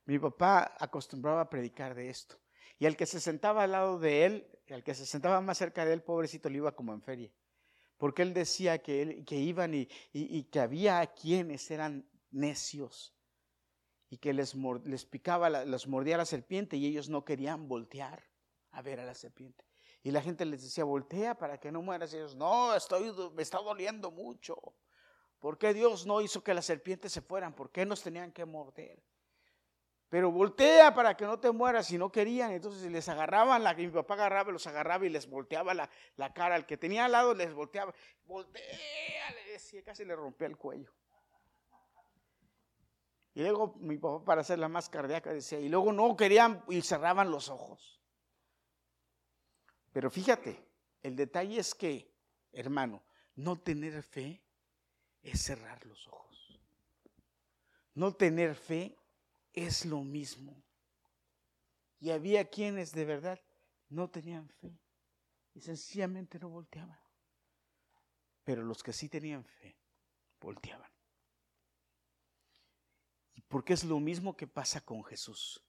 mi 0.05 0.19
papá 0.19 0.75
acostumbraba 0.79 1.41
a 1.41 1.49
predicar 1.49 1.95
de 1.95 2.09
esto. 2.09 2.39
Y 2.77 2.85
al 2.85 2.95
que 2.95 3.07
se 3.07 3.19
sentaba 3.19 3.63
al 3.63 3.71
lado 3.71 3.97
de 3.97 4.25
él, 4.25 4.47
al 4.69 4.83
que 4.83 4.93
se 4.93 5.05
sentaba 5.05 5.41
más 5.41 5.57
cerca 5.57 5.83
de 5.83 5.93
él, 5.93 6.03
pobrecito, 6.03 6.49
le 6.49 6.57
iba 6.57 6.75
como 6.75 6.93
en 6.93 7.01
feria. 7.01 7.31
Porque 7.97 8.21
él 8.21 8.33
decía 8.33 8.77
que, 8.83 9.23
que 9.25 9.37
iban 9.37 9.73
y, 9.73 9.89
y, 10.13 10.43
que 10.43 10.59
había 10.59 11.05
quienes 11.07 11.71
eran 11.71 12.07
necios 12.29 13.16
y 14.09 14.17
que 14.17 14.33
les, 14.33 14.55
les 14.85 15.05
picaba, 15.05 15.49
les 15.49 15.87
mordía 15.87 16.17
la 16.17 16.25
serpiente 16.25 16.77
y 16.77 16.85
ellos 16.85 17.09
no 17.09 17.25
querían 17.25 17.67
voltear 17.67 18.23
a 18.71 18.81
ver 18.81 18.99
a 18.99 19.05
la 19.05 19.13
serpiente. 19.13 19.65
Y 20.03 20.11
la 20.11 20.21
gente 20.21 20.45
les 20.45 20.63
decía, 20.63 20.83
voltea 20.83 21.37
para 21.37 21.59
que 21.59 21.71
no 21.71 21.81
mueras. 21.81 22.13
Y 22.13 22.17
ellos, 22.17 22.35
no, 22.35 22.73
estoy, 22.75 23.11
me 23.33 23.41
está 23.41 23.57
doliendo 23.59 24.11
mucho. 24.11 24.55
¿Por 25.39 25.57
qué 25.57 25.73
Dios 25.73 26.05
no 26.05 26.21
hizo 26.21 26.43
que 26.43 26.53
las 26.53 26.65
serpientes 26.65 27.11
se 27.11 27.21
fueran? 27.21 27.53
¿Por 27.53 27.71
qué 27.71 27.85
nos 27.85 28.01
tenían 28.01 28.31
que 28.31 28.45
morder? 28.45 29.03
Pero 30.09 30.31
voltea 30.31 30.93
para 30.93 31.17
que 31.17 31.25
no 31.25 31.39
te 31.39 31.51
mueras 31.51 31.87
si 31.87 31.97
no 31.97 32.11
querían. 32.11 32.51
Entonces 32.51 32.89
les 32.89 33.09
agarraban, 33.09 33.63
la, 33.63 33.73
mi 33.73 33.89
papá 33.89 34.13
agarraba, 34.13 34.51
los 34.51 34.65
agarraba 34.65 35.05
y 35.05 35.09
les 35.09 35.29
volteaba 35.29 35.73
la, 35.73 35.89
la 36.15 36.33
cara. 36.33 36.55
Al 36.55 36.65
que 36.65 36.77
tenía 36.77 37.05
al 37.05 37.11
lado 37.11 37.33
les 37.33 37.53
volteaba. 37.53 37.93
Voltea, 38.23 39.31
le 39.31 39.51
decía, 39.51 39.83
casi 39.83 40.05
le 40.05 40.15
rompía 40.15 40.47
el 40.47 40.55
cuello. 40.55 40.93
Y 43.37 43.41
luego 43.41 43.75
mi 43.81 43.99
papá, 43.99 44.25
para 44.25 44.41
hacerla 44.41 44.67
más 44.67 44.89
cardíaca, 44.89 45.31
decía, 45.31 45.59
y 45.59 45.69
luego 45.69 45.93
no 45.93 46.17
querían 46.17 46.63
y 46.69 46.81
cerraban 46.81 47.29
los 47.29 47.49
ojos. 47.49 48.01
Pero 49.93 50.09
fíjate, 50.09 50.67
el 51.03 51.15
detalle 51.15 51.59
es 51.59 51.75
que, 51.75 52.11
hermano, 52.51 53.03
no 53.35 53.59
tener 53.59 54.01
fe 54.01 54.41
es 55.21 55.39
cerrar 55.39 55.85
los 55.85 56.07
ojos. 56.07 56.59
No 57.93 58.15
tener 58.15 58.55
fe 58.55 58.97
es 59.53 59.85
lo 59.85 60.01
mismo. 60.01 60.59
Y 61.99 62.09
había 62.09 62.49
quienes 62.49 62.91
de 62.91 63.05
verdad 63.05 63.39
no 63.89 64.09
tenían 64.09 64.49
fe 64.49 64.75
y 65.53 65.61
sencillamente 65.61 66.39
no 66.39 66.49
volteaban. 66.49 66.99
Pero 68.43 68.63
los 68.63 68.81
que 68.81 68.93
sí 68.93 69.07
tenían 69.07 69.45
fe, 69.45 69.77
volteaban. 70.41 70.96
Porque 73.47 73.73
es 73.73 73.83
lo 73.83 73.99
mismo 73.99 74.35
que 74.35 74.47
pasa 74.47 74.81
con 74.81 75.03
Jesús. 75.03 75.63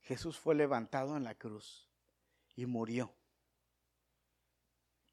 Jesús 0.00 0.38
fue 0.38 0.54
levantado 0.54 1.16
en 1.16 1.24
la 1.24 1.34
cruz 1.34 1.88
y 2.56 2.66
murió. 2.66 3.14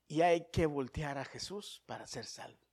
Y 0.08 0.22
hay 0.22 0.50
que 0.52 0.66
voltear 0.66 1.18
a 1.18 1.26
Jesús 1.26 1.84
para 1.86 2.08
ser 2.08 2.26
salvo. 2.26 2.66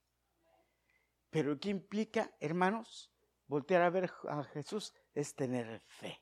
Pero 1.29 1.59
¿qué 1.59 1.69
implica, 1.69 2.31
hermanos? 2.39 3.11
Voltear 3.47 3.81
a 3.81 3.89
ver 3.89 4.11
a 4.29 4.43
Jesús 4.45 4.93
es 5.13 5.35
tener 5.35 5.81
fe. 5.81 6.21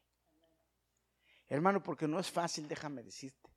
Hermano, 1.47 1.83
porque 1.83 2.07
no 2.07 2.19
es 2.19 2.31
fácil, 2.31 2.67
déjame 2.67 3.03
decirte. 3.03 3.49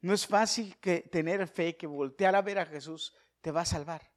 No 0.00 0.12
es 0.12 0.26
fácil 0.26 0.76
que 0.78 1.00
tener 1.02 1.46
fe, 1.48 1.76
que 1.76 1.86
voltear 1.86 2.34
a 2.34 2.42
ver 2.42 2.58
a 2.58 2.66
Jesús 2.66 3.14
te 3.40 3.50
va 3.50 3.62
a 3.62 3.66
salvar. 3.66 4.15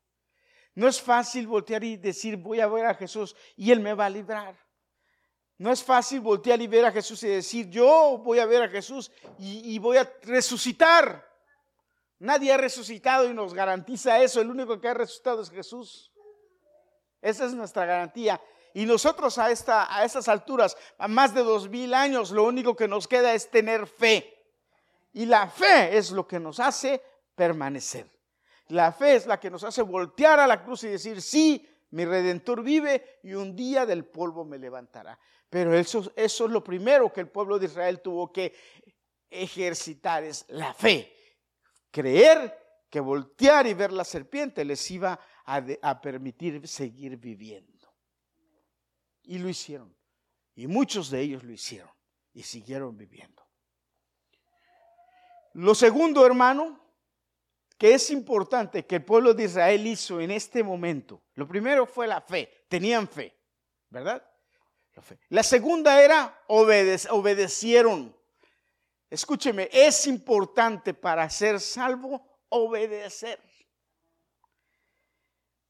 No 0.80 0.88
es 0.88 1.02
fácil 1.02 1.46
voltear 1.46 1.84
y 1.84 1.98
decir, 1.98 2.38
voy 2.38 2.62
a 2.62 2.68
ver 2.68 2.86
a 2.86 2.94
Jesús 2.94 3.36
y 3.58 3.70
Él 3.70 3.82
me 3.82 3.94
va 3.94 4.06
a 4.06 4.10
librar. 4.10 4.56
No 5.58 5.74
es 5.74 5.84
fácil 5.84 6.22
voltear 6.22 6.62
y 6.62 6.68
ver 6.68 6.86
a 6.86 6.92
Jesús 6.94 7.22
y 7.24 7.28
decir, 7.28 7.70
yo 7.70 8.18
voy 8.24 8.40
a 8.40 8.46
ver 8.46 8.64
a 8.64 8.70
Jesús 8.70 9.12
y, 9.38 9.78
voy 9.78 9.98
a 9.98 10.10
resucitar. 10.22 11.30
Nadie 12.20 12.54
ha 12.54 12.58
resucitado 12.58 13.30
y 13.30 13.34
nos 13.34 13.54
garantiza 13.54 14.22
eso. 14.22 14.40
El 14.40 14.50
único 14.50 14.80
que 14.80 14.88
ha 14.88 14.94
resucitado 14.94 15.42
es 15.42 15.50
Jesús. 15.50 16.14
Esa 17.22 17.44
es 17.44 17.54
nuestra 17.54 17.86
garantía. 17.86 18.40
Y 18.74 18.86
nosotros 18.86 19.38
a, 19.38 19.52
esta, 19.52 19.94
a 19.94 20.06
estas 20.06 20.30
alturas, 20.30 20.78
a 20.98 21.10
más 21.10 21.34
de 21.34 21.44
dos 21.44 21.68
mil 21.68 21.94
años, 21.94 22.32
lo 22.32 22.46
único 22.46 22.74
que 22.78 22.88
nos 22.88 23.06
queda 23.06 23.34
es 23.34 23.52
tener 23.52 23.86
fe. 23.86 24.34
Y 25.12 25.26
la 25.26 25.50
fe 25.50 25.98
es 25.98 26.12
lo 26.12 26.26
que 26.26 26.40
nos 26.40 26.62
hace 26.62 27.04
permanecer. 27.36 28.19
La 28.70 28.92
fe 28.92 29.16
es 29.16 29.26
la 29.26 29.40
que 29.40 29.50
nos 29.50 29.64
hace 29.64 29.82
voltear 29.82 30.40
a 30.40 30.48
la 30.48 30.64
cruz 30.64 30.84
y 30.84 30.90
decir, 30.90 31.22
sí, 31.22 31.68
mi 31.92 32.06
redentor 32.06 32.62
vive 32.62 33.20
y 33.24 33.34
un 33.34 33.56
día 33.56 33.86
del 33.86 34.06
polvo 34.06 34.46
me 34.46 34.60
levantará. 34.60 35.18
Pero 35.50 35.74
eso, 35.74 36.12
es 36.16 36.40
lo 36.40 36.64
primero 36.64 37.12
que 37.12 37.22
el 37.22 37.30
pueblo 37.30 37.58
de 37.58 37.66
Israel 37.66 38.02
tuvo 38.02 38.32
que 38.32 38.56
ejercitar, 39.30 40.24
es 40.24 40.46
la 40.50 40.74
fe. 40.74 41.12
Creer 41.90 42.86
que 42.90 43.00
voltear 43.00 43.66
y 43.66 43.74
ver 43.74 43.92
la 43.92 44.04
serpiente 44.04 44.64
les 44.64 44.90
iba 44.92 45.20
a, 45.46 45.64
a 45.82 46.02
permitir 46.02 46.68
seguir 46.68 47.18
viviendo. 47.18 47.92
Y 49.24 49.40
lo 49.40 49.50
hicieron. 49.50 49.96
Y 50.54 50.68
muchos 50.68 51.10
de 51.10 51.22
ellos 51.22 51.44
lo 51.44 51.52
hicieron 51.52 51.92
y 52.34 52.44
siguieron 52.44 52.96
viviendo. 52.96 53.44
Lo 55.54 55.74
segundo, 55.74 56.24
hermano, 56.24 56.89
que 57.80 57.94
es 57.94 58.12
importante 58.12 58.86
que 58.86 58.98
el 58.98 59.06
pueblo 59.06 59.34
de 59.34 59.46
Israel 59.46 59.88
hizo 59.88 60.20
en 60.20 60.32
este 60.32 60.62
momento, 60.62 61.24
lo 61.36 61.48
primero 61.48 61.86
fue 61.86 62.06
la 62.06 62.20
fe, 62.20 62.66
tenían 62.68 63.08
fe, 63.08 63.34
¿verdad? 63.90 64.22
La, 64.94 65.02
fe. 65.02 65.18
la 65.30 65.44
segunda 65.44 66.04
era 66.04 66.44
obedecieron. 66.48 68.14
Escúcheme, 69.10 69.70
es 69.72 70.06
importante 70.08 70.94
para 70.94 71.30
ser 71.30 71.62
salvo 71.62 72.22
obedecer. 72.50 73.40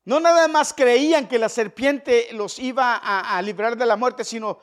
No 0.06 0.20
nada 0.20 0.48
más 0.48 0.74
creían 0.74 1.28
que 1.28 1.38
la 1.38 1.48
serpiente 1.48 2.30
los 2.32 2.58
iba 2.58 2.96
a, 2.96 3.40
librar 3.44 3.78
de 3.78 3.86
la 3.86 3.96
muerte, 3.96 4.24
sino 4.24 4.60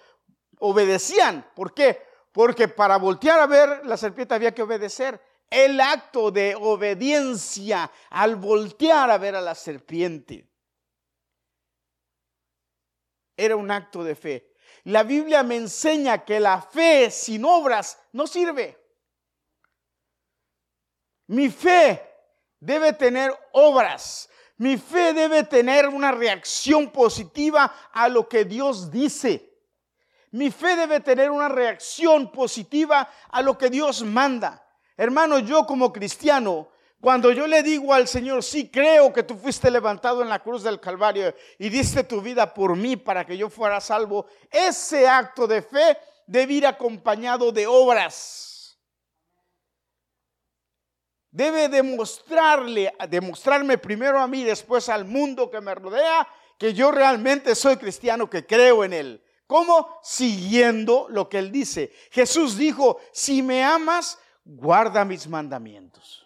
obedecían. 0.59 1.49
¿Por 1.55 1.73
qué? 1.73 2.03
Porque 2.33 2.67
para 2.67 2.97
voltear 2.97 3.39
a 3.39 3.47
ver 3.47 3.87
la 3.87 3.97
serpiente 3.97 4.35
había 4.35 4.53
que 4.53 4.63
obedecer. 4.63 5.21
El 5.49 5.81
acto 5.81 6.31
de 6.31 6.55
obediencia 6.55 7.91
al 8.11 8.37
voltear 8.37 9.11
a 9.11 9.19
ver 9.19 9.37
a 9.37 9.41
la 9.41 9.55
serpiente 9.55 10.49
era 13.37 13.57
un 13.57 13.71
acto 13.71 14.03
de 14.03 14.15
fe. 14.15 14.53
La 14.85 15.03
Biblia 15.03 15.43
me 15.43 15.57
enseña 15.57 16.25
que 16.25 16.41
la 16.41 16.61
fe 16.63 17.11
sin 17.11 17.45
obras 17.45 17.99
no 18.13 18.27
sirve. 18.27 18.79
Mi 21.27 21.51
fe 21.51 22.03
debe 22.61 22.93
tener 22.93 23.37
obras. 23.53 24.29
Mi 24.59 24.79
fe 24.79 25.13
debe 25.13 25.43
tener 25.45 25.89
una 25.89 26.13
reacción 26.13 26.91
positiva 26.91 27.91
a 27.93 28.09
lo 28.09 28.29
que 28.29 28.45
Dios 28.45 28.91
dice. 28.91 29.53
Mi 30.31 30.51
fe 30.51 30.77
debe 30.77 31.01
tener 31.01 31.31
una 31.31 31.49
reacción 31.49 32.31
positiva 32.31 33.11
a 33.29 33.43
lo 33.43 33.59
que 33.59 33.71
Dios 33.71 34.03
manda. 34.03 34.66
Hermano, 34.97 35.39
yo 35.39 35.67
como 35.67 35.93
cristiano, 35.93 36.69
cuando 37.01 37.31
yo 37.33 37.47
le 37.47 37.63
digo 37.63 37.93
al 37.93 38.09
Señor, 38.09 38.43
sí 38.43 38.71
creo 38.71 39.13
que 39.13 39.23
tú 39.23 39.37
fuiste 39.37 39.71
levantado 39.71 40.23
en 40.23 40.29
la 40.29 40.39
cruz 40.39 40.63
del 40.63 40.81
Calvario 40.81 41.35
y 41.59 41.69
diste 41.69 42.05
tu 42.05 42.21
vida 42.21 42.53
por 42.53 42.77
mí 42.77 42.97
para 42.97 43.25
que 43.27 43.37
yo 43.37 43.51
fuera 43.51 43.81
salvo, 43.81 44.27
ese 44.51 45.07
acto 45.07 45.47
de 45.47 45.63
fe 45.63 45.99
debe 46.27 46.55
ir 46.55 46.67
acompañado 46.67 47.53
de 47.53 47.67
obras 47.67 48.47
debe 51.37 51.69
demostrarle, 51.69 52.95
demostrarme 53.11 53.77
primero 53.77 54.19
a 54.19 54.27
mí, 54.27 54.43
después 54.43 54.89
al 54.89 55.05
mundo 55.05 55.51
que 55.51 55.61
me 55.61 55.75
rodea, 55.75 56.27
que 56.57 56.73
yo 56.73 56.91
realmente 56.91 57.55
soy 57.55 57.77
cristiano, 57.77 58.31
que 58.31 58.47
creo 58.47 58.85
en 58.85 58.95
Él. 58.95 59.23
¿Cómo? 59.47 59.99
Siguiendo 60.03 61.07
lo 61.11 61.29
que 61.29 61.39
Él 61.39 61.53
dice. 61.53 61.93
Jesús 62.11 62.57
dijo, 62.57 62.99
si 63.13 63.43
me 63.43 63.63
amas, 63.63 64.19
guarda 64.47 65.05
mis 65.05 65.27
mandamientos. 65.27 66.25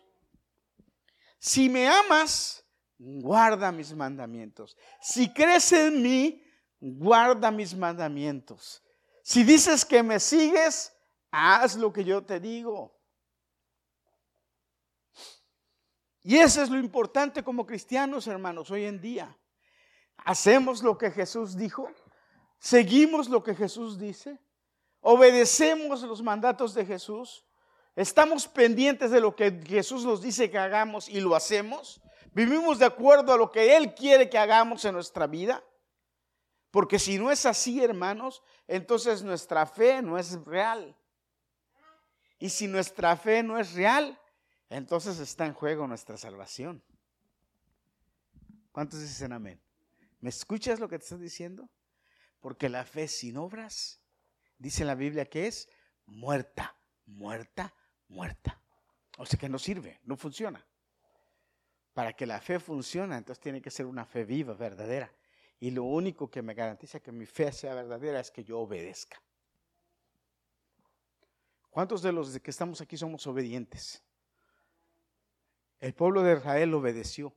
Si 1.39 1.71
me 1.71 1.89
amas, 1.89 2.63
guarda 2.99 3.73
mis 3.73 3.95
mandamientos. 3.95 4.77
Si 5.01 5.33
crees 5.33 5.73
en 5.73 6.03
mí, 6.03 6.45
guarda 6.79 7.51
mis 7.51 7.75
mandamientos. 7.75 8.83
Si 9.23 9.43
dices 9.43 9.87
que 9.87 10.03
me 10.03 10.21
sigues, 10.21 10.93
haz 11.31 11.77
lo 11.77 11.91
que 11.93 12.05
yo 12.05 12.23
te 12.23 12.39
digo. 12.39 12.95
Y 16.23 16.37
eso 16.37 16.63
es 16.63 16.69
lo 16.69 16.79
importante 16.79 17.43
como 17.43 17.65
cristianos, 17.65 18.27
hermanos, 18.27 18.71
hoy 18.71 18.85
en 18.85 19.01
día. 19.01 19.35
Hacemos 20.19 20.83
lo 20.83 20.99
que 20.99 21.11
Jesús 21.11 21.57
dijo, 21.57 21.91
seguimos 22.59 23.31
lo 23.31 23.43
que 23.43 23.55
Jesús 23.55 23.99
dice, 23.99 24.39
obedecemos 25.01 26.03
los 26.03 26.23
mandatos 26.23 26.75
de 26.75 26.85
Jesús, 26.85 27.47
estamos 28.01 28.49
pendientes 28.49 29.11
de 29.11 29.21
lo 29.21 29.37
que 29.37 29.61
Jesús 29.67 30.05
nos 30.05 30.23
dice 30.23 30.51
que 30.51 30.59
hagamos 30.59 31.09
y 31.09 31.21
lo 31.21 31.37
hacemos, 31.37 32.01
vivimos 32.33 32.79
de 32.79 32.87
acuerdo 32.87 33.33
a 33.33 33.37
lo 33.37 33.51
que 33.51 33.77
Él 33.77 33.95
quiere 33.95 34.31
que 34.31 34.39
hagamos 34.39 34.85
en 34.85 34.95
nuestra 34.95 35.27
vida. 35.27 35.63
Porque 36.71 36.99
si 36.99 37.19
no 37.19 37.31
es 37.31 37.47
así, 37.47 37.83
hermanos, 37.83 38.43
entonces 38.69 39.23
nuestra 39.23 39.67
fe 39.67 40.01
no 40.03 40.19
es 40.19 40.33
real. 40.45 40.97
Y 42.39 42.49
si 42.49 42.69
nuestra 42.69 43.17
fe 43.17 43.43
no 43.43 43.59
es 43.59 43.75
real, 43.75 44.19
entonces 44.71 45.19
está 45.19 45.45
en 45.47 45.53
juego 45.53 45.87
nuestra 45.87 46.17
salvación. 46.17 46.83
¿Cuántos 48.73 49.01
dicen 49.01 49.33
amén? 49.33 49.61
¿Me 50.21 50.31
escuchas 50.31 50.81
lo 50.81 50.89
que 50.89 50.99
te 50.99 51.05
estoy 51.05 51.19
diciendo? 51.19 51.69
Porque 52.41 52.69
la 52.69 52.85
fe 52.85 53.09
sin 53.09 53.37
obras, 53.37 54.01
dice 54.59 54.85
la 54.85 54.95
Biblia 54.95 55.27
que 55.27 55.49
es 55.49 55.69
muerta, 56.07 56.77
muerta, 57.05 57.75
muerta. 58.11 58.61
O 59.17 59.27
sea 59.27 59.39
que 59.39 59.49
no 59.49 59.59
sirve, 59.59 60.01
no 60.05 60.17
funciona. 60.17 60.65
Para 61.95 62.13
que 62.13 62.27
la 62.27 62.41
fe 62.41 62.61
funcione, 62.61 63.17
entonces 63.17 63.43
tiene 63.43 63.61
que 63.61 63.71
ser 63.71 63.87
una 63.87 64.05
fe 64.05 64.25
viva, 64.25 64.55
verdadera. 64.55 65.13
Y 65.59 65.71
lo 65.71 65.85
único 65.85 66.31
que 66.31 66.43
me 66.43 66.55
garantiza 66.55 67.01
que 67.01 67.13
mi 67.13 67.27
fe 67.27 67.53
sea 67.53 67.75
verdadera 67.75 68.21
es 68.21 68.31
que 68.31 68.45
yo 68.45 68.61
obedezca. 68.61 69.21
¿Cuántos 71.69 72.03
de 72.03 72.13
los 72.13 72.39
que 72.41 72.51
estamos 72.51 72.81
aquí 72.81 72.97
somos 72.97 73.27
obedientes? 73.27 74.03
El 75.79 75.95
pueblo 75.95 76.23
de 76.23 76.35
Israel 76.35 76.75
obedeció. 76.75 77.35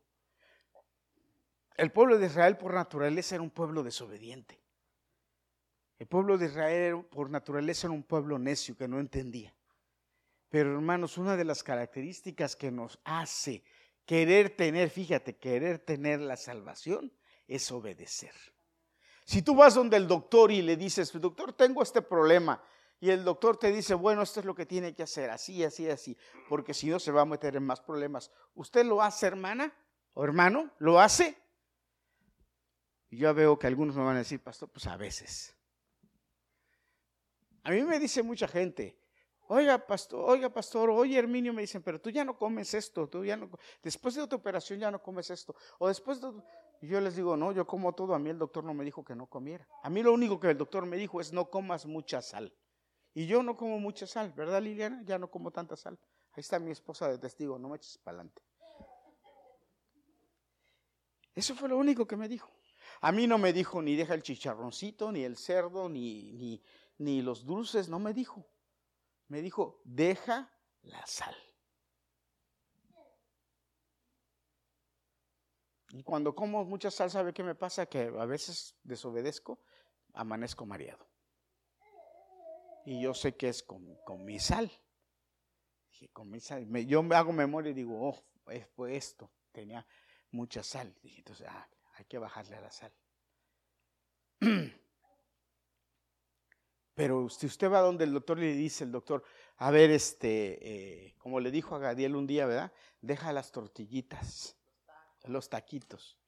El 1.75 1.91
pueblo 1.91 2.17
de 2.17 2.27
Israel 2.27 2.57
por 2.57 2.73
naturaleza 2.73 3.35
era 3.35 3.43
un 3.43 3.51
pueblo 3.51 3.83
desobediente. 3.83 4.59
El 5.99 6.07
pueblo 6.07 6.37
de 6.37 6.47
Israel 6.47 7.05
por 7.11 7.29
naturaleza 7.29 7.87
era 7.87 7.93
un 7.93 8.03
pueblo 8.03 8.39
necio 8.39 8.75
que 8.75 8.87
no 8.87 8.99
entendía. 8.99 9.53
Pero 10.53 10.71
hermanos, 10.71 11.17
una 11.17 11.35
de 11.35 11.45
las 11.45 11.63
características 11.63 12.55
que 12.55 12.69
nos 12.69 12.99
hace 13.05 13.63
querer 14.05 14.55
tener, 14.55 14.91
fíjate, 14.91 15.35
querer 15.35 15.79
tener 15.79 16.19
la 16.19 16.37
salvación 16.37 17.11
es 17.47 17.71
obedecer. 17.71 18.35
Si 19.25 19.41
tú 19.41 19.55
vas 19.55 19.73
donde 19.73 19.97
el 19.97 20.07
doctor 20.07 20.51
y 20.51 20.61
le 20.61 20.77
dices, 20.77 21.11
doctor, 21.19 21.53
tengo 21.53 21.81
este 21.81 22.03
problema, 22.03 22.63
y 22.99 23.09
el 23.09 23.23
doctor 23.23 23.57
te 23.57 23.71
dice, 23.71 23.95
bueno, 23.95 24.21
esto 24.21 24.41
es 24.41 24.45
lo 24.45 24.53
que 24.53 24.67
tiene 24.67 24.93
que 24.93 25.01
hacer, 25.01 25.31
así, 25.31 25.63
así, 25.63 25.89
así, 25.89 26.15
porque 26.47 26.75
si 26.75 26.87
no 26.87 26.99
se 26.99 27.11
va 27.11 27.21
a 27.21 27.25
meter 27.25 27.55
en 27.55 27.63
más 27.63 27.81
problemas. 27.81 28.29
¿Usted 28.53 28.85
lo 28.85 29.01
hace, 29.01 29.25
hermana 29.25 29.73
o 30.13 30.23
hermano? 30.23 30.71
¿Lo 30.77 30.99
hace? 30.99 31.35
Y 33.09 33.17
yo 33.17 33.33
veo 33.33 33.57
que 33.57 33.65
algunos 33.65 33.95
me 33.95 34.03
van 34.03 34.17
a 34.17 34.19
decir, 34.19 34.39
pastor, 34.39 34.69
pues 34.69 34.85
a 34.85 34.97
veces. 34.97 35.57
A 37.63 37.71
mí 37.71 37.81
me 37.81 37.97
dice 37.97 38.21
mucha 38.21 38.47
gente, 38.47 39.02
oiga, 39.53 39.77
pastor, 39.77 40.29
oiga, 40.29 40.49
pastor, 40.49 40.89
oye, 40.89 41.17
Herminio, 41.17 41.53
me 41.53 41.61
dicen, 41.61 41.81
pero 41.81 42.01
tú 42.01 42.09
ya 42.09 42.25
no 42.25 42.37
comes 42.37 42.73
esto, 42.73 43.07
tú 43.07 43.23
ya 43.23 43.37
no, 43.37 43.49
después 43.81 44.15
de 44.15 44.27
tu 44.27 44.35
operación 44.35 44.79
ya 44.79 44.89
no 44.89 45.01
comes 45.01 45.29
esto, 45.29 45.55
o 45.79 45.87
después 45.87 46.19
de... 46.21 46.31
Yo 46.81 46.99
les 46.99 47.15
digo, 47.15 47.37
no, 47.37 47.53
yo 47.53 47.65
como 47.65 47.93
todo, 47.93 48.13
a 48.13 48.19
mí 48.19 48.29
el 48.29 48.37
doctor 48.37 48.61
no 48.65 48.73
me 48.73 48.83
dijo 48.83 49.05
que 49.05 49.15
no 49.15 49.25
comiera. 49.27 49.65
A 49.83 49.89
mí 49.89 50.03
lo 50.03 50.11
único 50.11 50.37
que 50.37 50.49
el 50.49 50.57
doctor 50.57 50.85
me 50.85 50.97
dijo 50.97 51.21
es 51.21 51.31
no 51.31 51.49
comas 51.49 51.85
mucha 51.85 52.21
sal. 52.21 52.53
Y 53.13 53.25
yo 53.25 53.41
no 53.41 53.55
como 53.55 53.79
mucha 53.79 54.05
sal, 54.05 54.33
¿verdad 54.35 54.61
Liliana? 54.61 55.01
Ya 55.05 55.17
no 55.17 55.31
como 55.31 55.49
tanta 55.49 55.77
sal. 55.77 55.97
Ahí 56.33 56.41
está 56.41 56.59
mi 56.59 56.71
esposa 56.71 57.07
de 57.07 57.17
testigo, 57.19 57.57
no 57.57 57.69
me 57.69 57.77
eches 57.77 57.97
para 57.99 58.17
adelante. 58.17 58.41
Eso 61.33 61.55
fue 61.55 61.69
lo 61.69 61.77
único 61.77 62.05
que 62.05 62.17
me 62.17 62.27
dijo. 62.27 62.51
A 62.99 63.13
mí 63.13 63.27
no 63.27 63.37
me 63.37 63.53
dijo 63.53 63.81
ni 63.81 63.95
deja 63.95 64.13
el 64.13 64.21
chicharroncito, 64.21 65.09
ni 65.13 65.23
el 65.23 65.37
cerdo, 65.37 65.87
ni, 65.87 66.33
ni, 66.33 66.61
ni 66.97 67.21
los 67.21 67.45
dulces, 67.45 67.87
no 67.87 67.97
me 67.99 68.13
dijo. 68.13 68.45
Me 69.27 69.41
dijo, 69.41 69.81
deja 69.83 70.51
la 70.81 71.05
sal. 71.05 71.35
Y 75.91 76.03
cuando 76.03 76.33
como 76.33 76.65
mucha 76.65 76.89
sal, 76.89 77.11
¿sabe 77.11 77.33
qué 77.33 77.43
me 77.43 77.53
pasa? 77.53 77.85
Que 77.85 78.11
a 78.17 78.25
veces 78.25 78.75
desobedezco, 78.83 79.59
amanezco 80.13 80.65
mareado. 80.65 81.07
Y 82.85 83.01
yo 83.01 83.13
sé 83.13 83.35
que 83.37 83.49
es 83.49 83.63
con, 83.63 83.85
mi 84.25 84.39
sal. 84.39 84.71
con 86.11 86.29
mi 86.29 86.39
sal. 86.39 86.67
yo 86.85 87.03
me 87.03 87.15
hago 87.15 87.31
memoria 87.31 87.71
y 87.71 87.75
digo, 87.75 88.09
oh, 88.09 88.23
fue 88.75 88.95
esto, 88.95 89.31
tenía 89.51 89.85
mucha 90.31 90.63
sal. 90.63 90.93
Dije, 91.01 91.19
entonces, 91.19 91.47
ah, 91.49 91.69
hay 91.93 92.05
que 92.05 92.17
bajarle 92.17 92.55
a 92.55 92.61
la 92.61 92.71
sal. 92.71 92.93
Pero 96.95 97.27
si 97.29 97.47
usted 97.47 97.71
va 97.71 97.79
donde 97.79 98.03
el 98.03 98.13
doctor 98.13 98.37
le 98.37 98.53
dice, 98.53 98.83
el 98.83 98.91
doctor, 98.91 99.23
a 99.57 99.71
ver, 99.71 99.89
este, 99.89 101.07
eh, 101.07 101.15
como 101.17 101.39
le 101.39 101.49
dijo 101.49 101.75
a 101.75 101.79
Gadiel 101.79 102.15
un 102.15 102.27
día, 102.27 102.45
¿verdad? 102.45 102.71
Deja 103.01 103.33
las 103.33 103.51
tortillitas, 103.51 104.55
los 105.23 105.49
taquitos. 105.49 106.19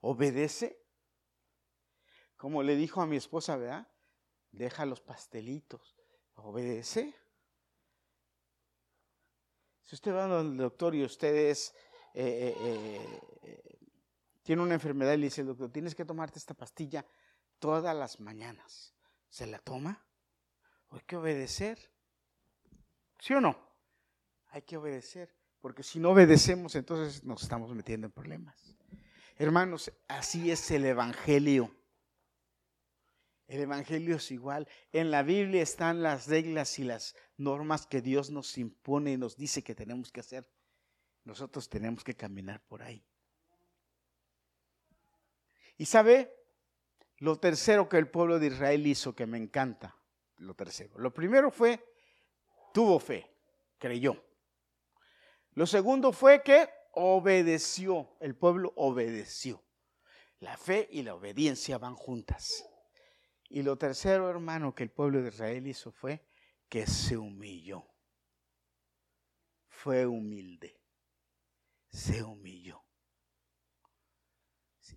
Obedece. 0.00 0.82
Como 2.36 2.62
le 2.62 2.76
dijo 2.76 3.00
a 3.00 3.06
mi 3.06 3.16
esposa, 3.16 3.56
¿verdad? 3.56 3.88
Deja 4.52 4.84
los 4.84 5.00
pastelitos. 5.00 5.96
Obedece. 6.34 7.14
Si 9.82 9.94
usted 9.94 10.12
va 10.12 10.40
el 10.40 10.58
doctor 10.58 10.94
y 10.94 11.04
usted 11.04 11.34
es, 11.50 11.74
eh, 12.12 12.54
eh, 12.58 13.78
tiene 14.42 14.60
una 14.60 14.74
enfermedad 14.74 15.14
y 15.14 15.18
le 15.18 15.26
dice 15.26 15.40
el 15.40 15.46
doctor, 15.46 15.70
tienes 15.70 15.94
que 15.94 16.04
tomarte 16.04 16.38
esta 16.38 16.52
pastilla 16.52 17.06
todas 17.58 17.96
las 17.96 18.20
mañanas 18.20 18.95
se 19.28 19.46
la 19.46 19.58
toma. 19.58 20.04
Hay 20.90 21.00
que 21.00 21.16
obedecer. 21.16 21.78
¿Sí 23.18 23.34
o 23.34 23.40
no? 23.40 23.56
Hay 24.48 24.62
que 24.62 24.76
obedecer, 24.76 25.34
porque 25.60 25.82
si 25.82 25.98
no 25.98 26.10
obedecemos, 26.10 26.74
entonces 26.74 27.24
nos 27.24 27.42
estamos 27.42 27.74
metiendo 27.74 28.06
en 28.06 28.12
problemas. 28.12 28.74
Hermanos, 29.36 29.92
así 30.08 30.50
es 30.50 30.70
el 30.70 30.86
Evangelio. 30.86 31.74
El 33.48 33.60
Evangelio 33.60 34.16
es 34.16 34.30
igual. 34.30 34.66
En 34.92 35.10
la 35.10 35.22
Biblia 35.22 35.62
están 35.62 36.02
las 36.02 36.26
reglas 36.26 36.78
y 36.78 36.84
las 36.84 37.14
normas 37.36 37.86
que 37.86 38.00
Dios 38.00 38.30
nos 38.30 38.56
impone 38.58 39.12
y 39.12 39.16
nos 39.16 39.36
dice 39.36 39.62
que 39.62 39.74
tenemos 39.74 40.10
que 40.10 40.20
hacer. 40.20 40.50
Nosotros 41.24 41.68
tenemos 41.68 42.02
que 42.02 42.14
caminar 42.14 42.60
por 42.66 42.82
ahí. 42.82 43.04
Y 45.76 45.86
sabe, 45.86 46.32
lo 47.18 47.38
tercero 47.38 47.88
que 47.88 47.98
el 47.98 48.08
pueblo 48.08 48.38
de 48.38 48.48
Israel 48.48 48.86
hizo, 48.86 49.14
que 49.14 49.26
me 49.26 49.38
encanta, 49.38 49.96
lo 50.38 50.54
tercero. 50.54 50.98
Lo 50.98 51.12
primero 51.12 51.50
fue, 51.50 51.82
tuvo 52.74 52.98
fe, 52.98 53.30
creyó. 53.78 54.22
Lo 55.52 55.66
segundo 55.66 56.12
fue 56.12 56.42
que 56.42 56.68
obedeció, 56.92 58.16
el 58.20 58.36
pueblo 58.36 58.72
obedeció. 58.76 59.62
La 60.40 60.58
fe 60.58 60.86
y 60.90 61.02
la 61.02 61.14
obediencia 61.14 61.78
van 61.78 61.94
juntas. 61.94 62.68
Y 63.48 63.62
lo 63.62 63.78
tercero, 63.78 64.28
hermano, 64.28 64.74
que 64.74 64.82
el 64.82 64.90
pueblo 64.90 65.22
de 65.22 65.28
Israel 65.28 65.66
hizo 65.66 65.90
fue 65.90 66.26
que 66.68 66.86
se 66.86 67.16
humilló. 67.16 67.86
Fue 69.68 70.04
humilde. 70.04 70.78
Se 71.88 72.22
humilló 72.22 72.85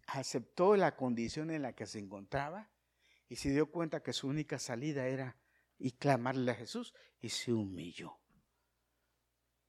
aceptó 0.08 0.76
la 0.76 0.96
condición 0.96 1.52
en 1.52 1.62
la 1.62 1.74
que 1.74 1.86
se 1.86 2.00
encontraba 2.00 2.70
y 3.28 3.36
se 3.36 3.50
dio 3.50 3.72
cuenta 3.72 4.02
que 4.02 4.14
su 4.14 4.28
única 4.28 4.60
salida 4.60 5.08
era 5.08 5.38
y 5.78 5.92
clamarle 5.92 6.52
a 6.52 6.56
Jesús 6.56 6.94
y 7.22 7.30
se 7.30 7.54
humilló. 7.54 8.18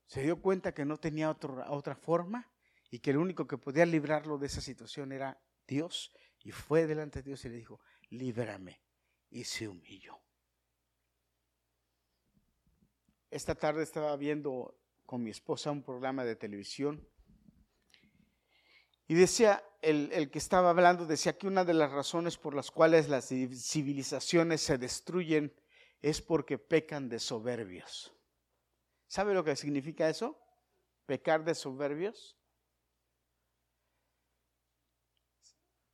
Se 0.06 0.22
dio 0.22 0.40
cuenta 0.40 0.74
que 0.74 0.85
no 0.85 0.98
tenía 0.98 1.30
otra 1.30 1.94
forma 1.94 2.50
y 2.90 2.98
que 2.98 3.11
el 3.11 3.18
único 3.18 3.46
que 3.46 3.59
podía 3.59 3.87
librarlo 3.87 4.38
de 4.38 4.46
esa 4.46 4.61
situación 4.61 5.12
era 5.12 5.40
Dios 5.66 6.12
y 6.42 6.50
fue 6.50 6.87
delante 6.87 7.20
de 7.20 7.28
Dios 7.28 7.44
y 7.44 7.50
le 7.50 7.56
dijo, 7.56 7.80
líbrame 8.09 8.80
y 9.30 9.44
se 9.44 9.68
humilló. 9.68 10.18
Esta 13.30 13.54
tarde 13.54 13.85
estaba 13.85 14.16
viendo 14.16 14.76
con 15.06 15.22
mi 15.22 15.30
esposa 15.30 15.70
un 15.70 15.85
programa 15.85 16.24
de 16.24 16.35
televisión 16.35 17.09
y 19.06 19.14
decía, 19.14 19.62
el, 19.82 20.30
que 20.30 20.38
estaba 20.38 20.70
hablando 20.70 21.06
decía 21.06 21.36
que 21.38 21.46
una 21.46 21.64
de 21.64 21.74
las 21.74 21.90
razones 21.90 22.36
por 22.36 22.54
las 22.54 22.70
cuales 22.70 23.08
las 23.08 23.28
civilizaciones 23.28 24.60
se 24.60 24.78
destruyen 24.78 25.54
es 26.02 26.20
porque 26.20 26.58
pecan 26.58 27.08
de 27.08 27.18
soberbios. 27.18 28.14
¿Sabe 29.06 29.34
lo 29.34 29.44
que 29.44 29.56
significa 29.56 30.08
eso? 30.08 30.38
Pecar 31.06 31.44
de 31.44 31.54
soberbios. 31.54 32.36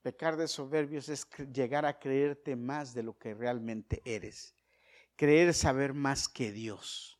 Pecar 0.03 0.37
de 0.37 0.46
soberbios 0.46 1.09
es 1.09 1.27
llegar 1.53 1.87
a 1.87 1.99
creerte 1.99 2.55
más 2.55 2.94
de 2.94 3.03
lo 3.03 3.18
que 3.18 3.35
realmente 3.35 4.03
eres. 4.05 4.55
Creer 5.16 5.55
saber 5.55 5.94
más 5.94 6.29
que 6.29 6.53
Dios. 6.53 7.18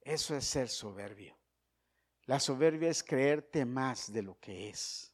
Eso 0.00 0.36
es 0.36 0.44
ser 0.44 0.68
soberbio. 0.68 1.36
La 2.26 2.40
soberbia 2.40 2.90
es 2.90 3.02
creerte 3.04 3.64
más 3.64 4.12
de 4.12 4.22
lo 4.22 4.38
que 4.40 4.68
es. 4.68 5.12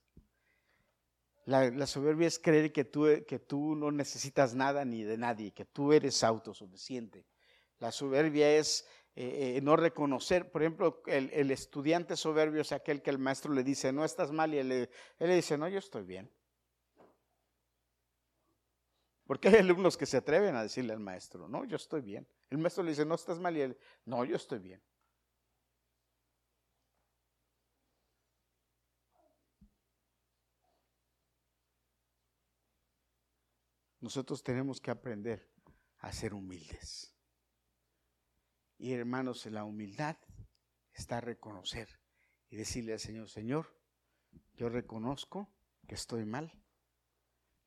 La, 1.44 1.86
soberbia 1.86 2.28
es 2.28 2.38
creer 2.38 2.72
que 2.72 2.84
tú, 2.84 3.06
que 3.26 3.38
tú 3.38 3.74
no 3.74 3.90
necesitas 3.90 4.54
nada 4.54 4.84
ni 4.84 5.02
de 5.02 5.18
nadie, 5.18 5.52
que 5.52 5.64
tú 5.64 5.92
eres 5.92 6.22
autosuficiente. 6.22 7.26
La 7.80 7.90
soberbia 7.90 8.56
es 8.56 8.86
eh, 9.14 9.56
eh, 9.56 9.60
no 9.60 9.76
reconocer, 9.76 10.50
por 10.50 10.62
ejemplo, 10.62 11.02
el, 11.06 11.50
estudiante 11.50 12.16
soberbio 12.16 12.62
es 12.62 12.72
aquel 12.72 13.02
que 13.02 13.10
el 13.10 13.18
maestro 13.18 13.52
le 13.52 13.64
dice, 13.64 13.92
no 13.92 14.04
estás 14.04 14.30
mal, 14.30 14.54
y 14.54 14.58
él, 14.58 14.72
él 14.72 14.88
le 15.18 15.34
dice, 15.34 15.58
no, 15.58 15.68
yo 15.68 15.80
estoy 15.80 16.04
bien. 16.04 16.30
Porque 19.26 19.48
hay 19.48 19.56
alumnos 19.56 19.96
que 19.96 20.06
se 20.06 20.16
atreven 20.16 20.54
a 20.54 20.62
decirle 20.62 20.92
al 20.92 21.00
maestro, 21.00 21.48
no, 21.48 21.64
yo 21.64 21.76
estoy 21.76 22.00
bien. 22.00 22.26
El 22.50 22.58
maestro 22.58 22.84
le 22.84 22.90
dice, 22.90 23.04
no 23.04 23.16
estás 23.16 23.38
mal, 23.38 23.56
y 23.56 23.60
él, 23.60 23.78
no, 24.06 24.24
yo 24.24 24.36
estoy 24.36 24.60
bien. 24.60 24.80
Nosotros 34.02 34.42
tenemos 34.42 34.80
que 34.80 34.90
aprender 34.90 35.48
a 35.98 36.12
ser 36.12 36.34
humildes. 36.34 37.14
Y 38.76 38.92
hermanos, 38.92 39.46
la 39.46 39.64
humildad 39.64 40.16
está 40.92 41.18
a 41.18 41.20
reconocer 41.20 41.88
y 42.50 42.56
decirle 42.56 42.94
al 42.94 42.98
Señor, 42.98 43.30
Señor, 43.30 43.80
yo 44.54 44.68
reconozco 44.68 45.54
que 45.86 45.94
estoy 45.94 46.24
mal, 46.24 46.52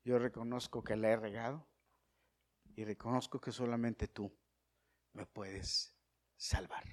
yo 0.04 0.18
reconozco 0.18 0.84
que 0.84 0.94
la 0.94 1.08
he 1.08 1.16
regado 1.16 1.66
y 2.74 2.84
reconozco 2.84 3.40
que 3.40 3.50
solamente 3.50 4.06
tú 4.06 4.30
me 5.14 5.24
puedes 5.24 5.96
salvar. 6.36 6.84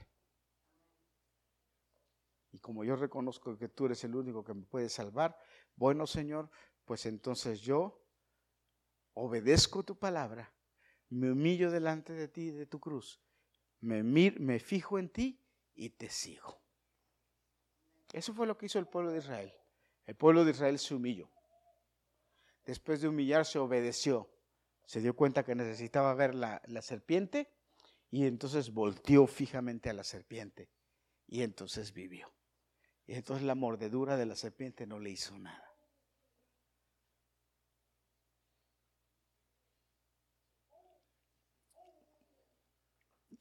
y 2.49 2.59
como 2.59 2.85
yo 2.85 2.95
reconozco 2.95 3.57
que 3.57 3.67
tú 3.67 3.87
eres 3.87 4.03
el 4.05 4.15
único 4.15 4.43
que 4.43 4.53
me 4.53 4.63
puede 4.63 4.87
salvar, 4.87 5.37
bueno 5.75 6.07
Señor, 6.07 6.49
pues 6.85 7.05
entonces 7.07 7.59
yo 7.59 8.02
obedezco 9.13 9.83
tu 9.83 9.97
palabra, 9.97 10.53
me 11.09 11.31
humillo 11.31 11.71
delante 11.71 12.13
de 12.13 12.27
ti, 12.27 12.51
de 12.51 12.65
tu 12.65 12.79
cruz, 12.79 13.21
me, 13.81 14.03
me 14.03 14.59
fijo 14.59 14.97
en 14.97 15.09
ti 15.09 15.39
y 15.75 15.89
te 15.89 16.09
sigo. 16.09 16.61
Eso 18.11 18.33
fue 18.33 18.47
lo 18.47 18.57
que 18.57 18.67
hizo 18.67 18.79
el 18.79 18.87
pueblo 18.87 19.11
de 19.11 19.19
Israel. 19.19 19.53
El 20.05 20.15
pueblo 20.15 20.45
de 20.45 20.51
Israel 20.51 20.77
se 20.79 20.93
humilló. 20.93 21.29
Después 22.65 23.01
de 23.01 23.07
humillarse, 23.07 23.59
obedeció. 23.59 24.29
Se 24.85 25.01
dio 25.01 25.15
cuenta 25.15 25.43
que 25.43 25.55
necesitaba 25.55 26.13
ver 26.13 26.35
la, 26.35 26.61
la 26.65 26.81
serpiente 26.81 27.51
y 28.11 28.25
entonces 28.27 28.71
volteó 28.71 29.25
fijamente 29.27 29.89
a 29.89 29.93
la 29.93 30.03
serpiente 30.03 30.69
y 31.27 31.41
entonces 31.41 31.93
vivió. 31.93 32.31
Y 33.07 33.15
entonces 33.15 33.45
la 33.45 33.55
mordedura 33.55 34.17
de 34.17 34.25
la 34.25 34.35
serpiente 34.35 34.85
no 34.85 34.99
le 34.99 35.09
hizo 35.09 35.37
nada. 35.39 35.72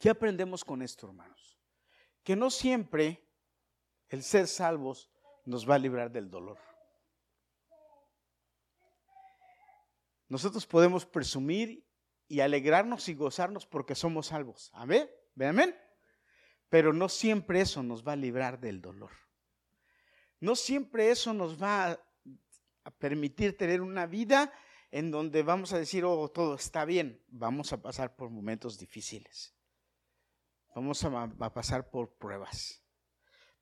¿Qué 0.03 0.11
aprendemos 0.11 0.65
con 0.65 0.83
esto, 0.83 1.07
hermanos? 1.07 1.57
Que 2.25 2.35
no 2.35 2.51
siempre 2.51 3.25
el 4.09 4.25
ser 4.25 4.49
salvos 4.49 5.09
nos 5.45 5.71
va 5.71 5.77
a 5.77 5.79
librar 5.79 6.11
del 6.11 6.29
dolor. 6.29 6.59
Nosotros 10.29 10.67
podemos 10.67 11.07
presumir 11.07 11.87
y 12.27 12.41
alegrarnos 12.41 13.09
y 13.09 13.15
gozarnos 13.15 13.65
porque 13.65 13.95
somos 13.95 14.27
salvos. 14.27 14.73
Amén. 14.75 15.09
Amén. 15.41 15.73
Pero 16.69 16.93
no 16.93 17.09
siempre 17.09 17.61
eso 17.61 17.85
nos 17.85 18.05
va 18.05 18.15
a 18.15 18.17
librar 18.17 18.59
del 18.59 18.83
dolor. 18.83 19.12
No 20.41 20.57
siempre 20.57 21.12
eso 21.12 21.33
nos 21.33 21.62
va 21.62 21.93
a 22.83 22.91
permitir 22.99 23.57
tener 23.57 23.81
una 23.81 24.07
vida 24.07 24.53
en 24.91 25.12
donde 25.12 25.45
vamos 25.45 25.73
a 25.73 25.79
decir, 25.79 26.05
oh, 26.05 26.29
todo 26.29 26.57
está 26.57 26.85
bien. 26.85 27.23
Vamos 27.29 27.73
a 27.73 27.81
pasar 27.81 28.17
por 28.17 28.31
momentos 28.31 28.81
difíciles. 28.81 29.55
Vamos 30.75 31.05
a, 31.05 31.29
pasar 31.53 31.91
por 31.91 32.17
pruebas. 32.17 32.83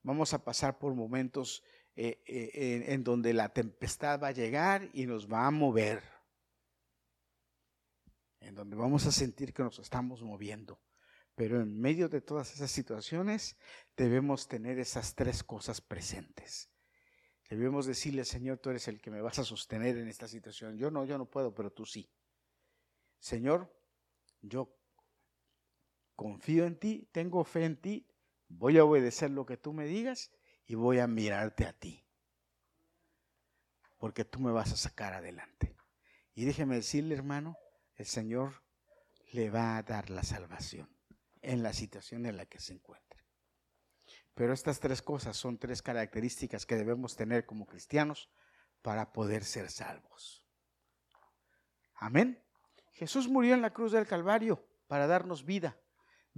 Vamos 0.03 0.33
a 0.33 0.45
pasar 0.45 0.79
por 0.79 0.95
momentos 0.95 1.63
eh, 1.97 2.23
eh, 2.27 2.85
en 2.89 3.03
donde 3.03 3.33
la 3.35 3.49
tempestad 3.49 4.21
va 4.23 4.29
a 4.29 4.33
llegar 4.33 4.89
y 4.93 5.07
nos 5.07 5.31
va 5.31 5.47
a 5.47 5.51
mover. 5.51 6.03
En 8.41 8.55
donde 8.55 8.77
vamos 8.77 9.07
a 9.07 9.13
sentir 9.13 9.53
que 9.53 9.63
nos 9.63 9.79
estamos 9.81 10.23
moviendo. 10.23 10.81
Pero 11.35 11.61
en 11.61 11.81
medio 11.81 12.09
de 12.09 12.21
todas 12.21 12.55
esas 12.55 12.71
situaciones 12.71 13.57
debemos 13.97 14.47
tener 14.47 14.79
esas 14.79 15.15
tres 15.15 15.43
cosas 15.43 15.81
presentes. 15.81 16.71
Debemos 17.49 17.87
decirle, 17.87 18.25
Señor, 18.25 18.59
tú 18.59 18.71
eres 18.71 18.87
el 18.87 19.01
que 19.01 19.11
me 19.11 19.21
vas 19.21 19.41
a 19.41 19.45
sostener 19.45 19.97
en 19.97 20.07
esta 20.07 20.29
situación. 20.29 20.79
Yo 20.79 20.91
no, 20.91 21.05
yo 21.05 21.19
no 21.19 21.29
puedo, 21.29 21.53
pero 21.53 21.73
tú 21.73 21.85
sí. 21.85 22.09
Señor, 23.19 23.75
yo 24.41 24.80
confío 26.21 26.67
en 26.67 26.79
ti, 26.79 27.09
tengo 27.13 27.43
fe 27.45 27.65
en 27.65 27.81
ti, 27.81 28.07
voy 28.47 28.77
a 28.77 28.85
obedecer 28.85 29.31
lo 29.31 29.47
que 29.47 29.57
tú 29.57 29.73
me 29.73 29.87
digas 29.87 30.31
y 30.67 30.75
voy 30.75 30.99
a 30.99 31.07
mirarte 31.07 31.65
a 31.65 31.73
ti. 31.73 32.05
Porque 33.97 34.27
tú 34.27 34.39
me 34.39 34.53
vas 34.53 34.71
a 34.71 34.77
sacar 34.77 35.15
adelante. 35.15 35.75
Y 36.35 36.45
déjeme 36.45 36.75
decirle, 36.75 37.15
hermano, 37.15 37.57
el 37.95 38.05
Señor 38.05 38.63
le 39.33 39.49
va 39.49 39.79
a 39.79 39.83
dar 39.83 40.11
la 40.11 40.23
salvación 40.23 40.95
en 41.41 41.63
la 41.63 41.73
situación 41.73 42.27
en 42.27 42.37
la 42.37 42.45
que 42.45 42.61
se 42.61 42.75
encuentre. 42.75 43.25
Pero 44.35 44.53
estas 44.53 44.79
tres 44.79 45.01
cosas 45.01 45.39
son 45.39 45.57
tres 45.57 45.81
características 45.81 46.67
que 46.67 46.77
debemos 46.77 47.17
tener 47.17 47.47
como 47.47 47.65
cristianos 47.65 48.29
para 48.83 49.11
poder 49.15 49.43
ser 49.43 49.71
salvos. 49.71 50.45
Amén. 51.95 52.45
Jesús 52.93 53.27
murió 53.27 53.55
en 53.55 53.63
la 53.63 53.73
cruz 53.73 53.93
del 53.93 54.07
Calvario 54.07 54.63
para 54.87 55.07
darnos 55.07 55.47
vida, 55.47 55.81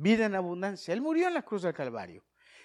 vida 0.03 0.27
en 0.27 0.35
abundancia. 0.35 0.93
Él 0.93 1.01
murió 1.01 1.29
en 1.29 1.35
la 1.35 1.43
cruz 1.43 1.63
del 1.63 1.73
Calvario. 1.73 2.25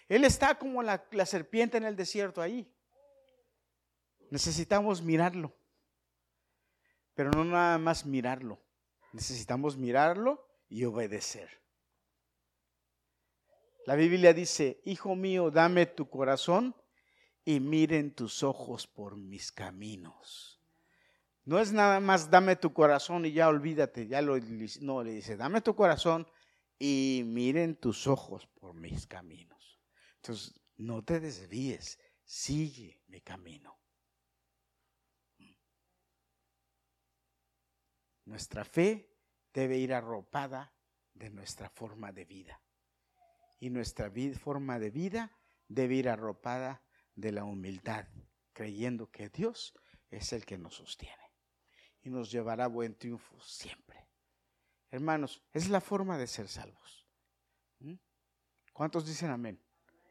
Él 0.09 0.23
está 0.23 0.57
como 0.57 0.81
la, 0.81 1.05
serpiente 1.25 1.77
en 1.77 1.83
el 1.83 1.95
desierto 1.95 2.41
ahí. 2.41 2.69
Necesitamos 4.29 5.01
mirarlo. 5.01 5.55
Pero 7.13 7.31
no 7.31 7.45
nada 7.45 7.77
más 7.77 8.05
mirarlo. 8.05 8.59
Necesitamos 9.13 9.77
mirarlo 9.77 10.47
y 10.67 10.83
obedecer. 10.85 11.49
La 13.85 13.95
Biblia 13.95 14.33
dice, 14.33 14.81
Hijo 14.83 15.15
mío, 15.15 15.49
dame 15.49 15.85
tu 15.85 16.09
corazón 16.09 16.75
y 17.45 17.59
miren 17.59 18.13
tus 18.13 18.43
ojos 18.43 18.87
por 18.87 19.15
mis 19.15 19.51
caminos. 19.51 20.61
No 21.45 21.59
es 21.59 21.71
nada 21.71 22.01
más 22.01 22.29
dame 22.29 22.57
tu 22.57 22.73
corazón 22.73 23.25
y 23.25 23.31
ya 23.31 23.47
olvídate, 23.47 24.07
ya 24.07 24.21
lo 24.21 24.37
no 24.81 25.01
le 25.01 25.13
dice, 25.13 25.37
dame 25.37 25.61
tu 25.61 25.73
corazón 25.73 26.27
y 26.79 27.23
miren 27.25 27.75
tus 27.75 28.07
ojos 28.07 28.47
por 28.47 28.73
mis 28.73 29.07
caminos. 29.07 29.81
Entonces, 30.17 30.59
no 30.75 31.03
te 31.03 31.19
desvíes, 31.19 31.99
sigue 32.23 33.01
mi 33.07 33.21
camino. 33.21 33.79
Nuestra 38.25 38.65
fe 38.65 39.15
debe 39.53 39.77
ir 39.77 39.93
arropada 39.93 40.75
de 41.13 41.29
nuestra 41.29 41.69
forma 41.69 42.11
de 42.11 42.25
vida 42.25 42.61
y 43.59 43.69
nuestra 43.69 44.11
forma 44.37 44.79
de 44.79 44.91
vida 44.91 45.31
debe 45.67 45.95
ir 45.95 46.09
arropada 46.09 46.83
de 47.15 47.31
la 47.31 47.43
humildad, 47.43 48.07
creyendo 48.53 49.09
que 49.09 49.29
Dios 49.29 49.73
es 50.09 50.33
el 50.33 50.45
que 50.45 50.57
nos 50.57 50.75
sostiene 50.75 51.33
y 52.01 52.09
nos 52.09 52.31
llevará 52.31 52.65
a 52.65 52.67
buen 52.67 52.95
triunfo 52.95 53.39
siempre. 53.41 54.06
Hermanos, 54.91 55.43
es 55.53 55.69
la 55.69 55.81
forma 55.81 56.17
de 56.17 56.27
ser 56.27 56.47
salvos. 56.47 57.05
¿Mm? 57.79 57.95
¿Cuántos 58.73 59.05
dicen 59.05 59.29
amén? 59.29 59.61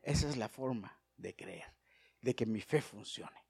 Esa 0.03 0.29
es 0.29 0.37
la 0.37 0.49
forma 0.49 0.99
de 1.17 1.35
creer, 1.35 1.73
de 2.21 2.35
que 2.35 2.47
mi 2.47 2.61
fe 2.61 2.81
funcione. 2.81 3.45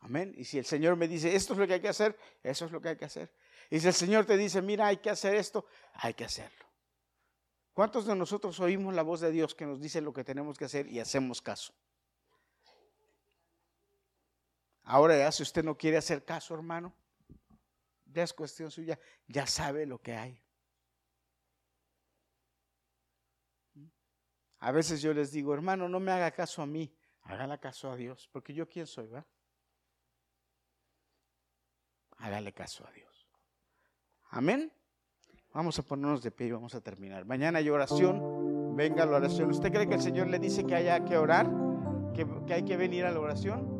Amén. 0.00 0.34
Y 0.36 0.44
si 0.44 0.58
el 0.58 0.66
Señor 0.66 0.96
me 0.96 1.08
dice, 1.08 1.34
esto 1.34 1.54
es 1.54 1.58
lo 1.58 1.66
que 1.66 1.74
hay 1.74 1.80
que 1.80 1.88
hacer, 1.88 2.18
eso 2.42 2.66
es 2.66 2.72
lo 2.72 2.80
que 2.80 2.90
hay 2.90 2.96
que 2.96 3.06
hacer. 3.06 3.32
Y 3.70 3.80
si 3.80 3.86
el 3.86 3.94
Señor 3.94 4.26
te 4.26 4.36
dice, 4.36 4.60
mira, 4.60 4.86
hay 4.86 4.98
que 4.98 5.10
hacer 5.10 5.34
esto, 5.34 5.66
hay 5.94 6.14
que 6.14 6.24
hacerlo. 6.24 6.64
¿Cuántos 7.72 8.06
de 8.06 8.14
nosotros 8.14 8.60
oímos 8.60 8.94
la 8.94 9.02
voz 9.02 9.20
de 9.20 9.32
Dios 9.32 9.54
que 9.54 9.66
nos 9.66 9.80
dice 9.80 10.00
lo 10.00 10.12
que 10.12 10.22
tenemos 10.22 10.58
que 10.58 10.66
hacer 10.66 10.86
y 10.86 11.00
hacemos 11.00 11.42
caso? 11.42 11.74
Ahora 14.84 15.16
ya 15.16 15.32
si 15.32 15.42
usted 15.42 15.64
no 15.64 15.76
quiere 15.76 15.96
hacer 15.96 16.24
caso, 16.24 16.54
hermano, 16.54 16.94
ya 18.04 18.22
es 18.22 18.32
cuestión 18.32 18.70
suya, 18.70 18.98
ya 19.26 19.46
sabe 19.46 19.86
lo 19.86 20.00
que 20.00 20.14
hay. 20.14 20.43
A 24.64 24.72
veces 24.72 25.02
yo 25.02 25.12
les 25.12 25.30
digo, 25.30 25.52
hermano, 25.52 25.90
no 25.90 26.00
me 26.00 26.10
haga 26.10 26.30
caso 26.30 26.62
a 26.62 26.66
mí, 26.66 26.90
hágale 27.24 27.58
caso 27.58 27.90
a 27.90 27.96
Dios, 27.96 28.30
porque 28.32 28.54
yo 28.54 28.66
quién 28.66 28.86
soy, 28.86 29.08
¿va? 29.08 29.26
Hágale 32.16 32.54
caso 32.54 32.86
a 32.86 32.90
Dios. 32.92 33.28
Amén. 34.30 34.72
Vamos 35.52 35.78
a 35.78 35.82
ponernos 35.82 36.22
de 36.22 36.30
pie 36.30 36.46
y 36.46 36.52
vamos 36.52 36.74
a 36.74 36.80
terminar. 36.80 37.26
Mañana 37.26 37.58
hay 37.58 37.68
oración. 37.68 38.74
Venga 38.74 39.02
a 39.02 39.06
la 39.06 39.18
oración. 39.18 39.50
¿Usted 39.50 39.70
cree 39.70 39.86
que 39.86 39.96
el 39.96 40.00
Señor 40.00 40.28
le 40.28 40.38
dice 40.38 40.64
que 40.64 40.74
haya 40.74 41.04
que 41.04 41.18
orar? 41.18 41.46
¿Que, 42.14 42.26
que 42.46 42.54
hay 42.54 42.64
que 42.64 42.78
venir 42.78 43.04
a 43.04 43.10
la 43.10 43.20
oración? 43.20 43.73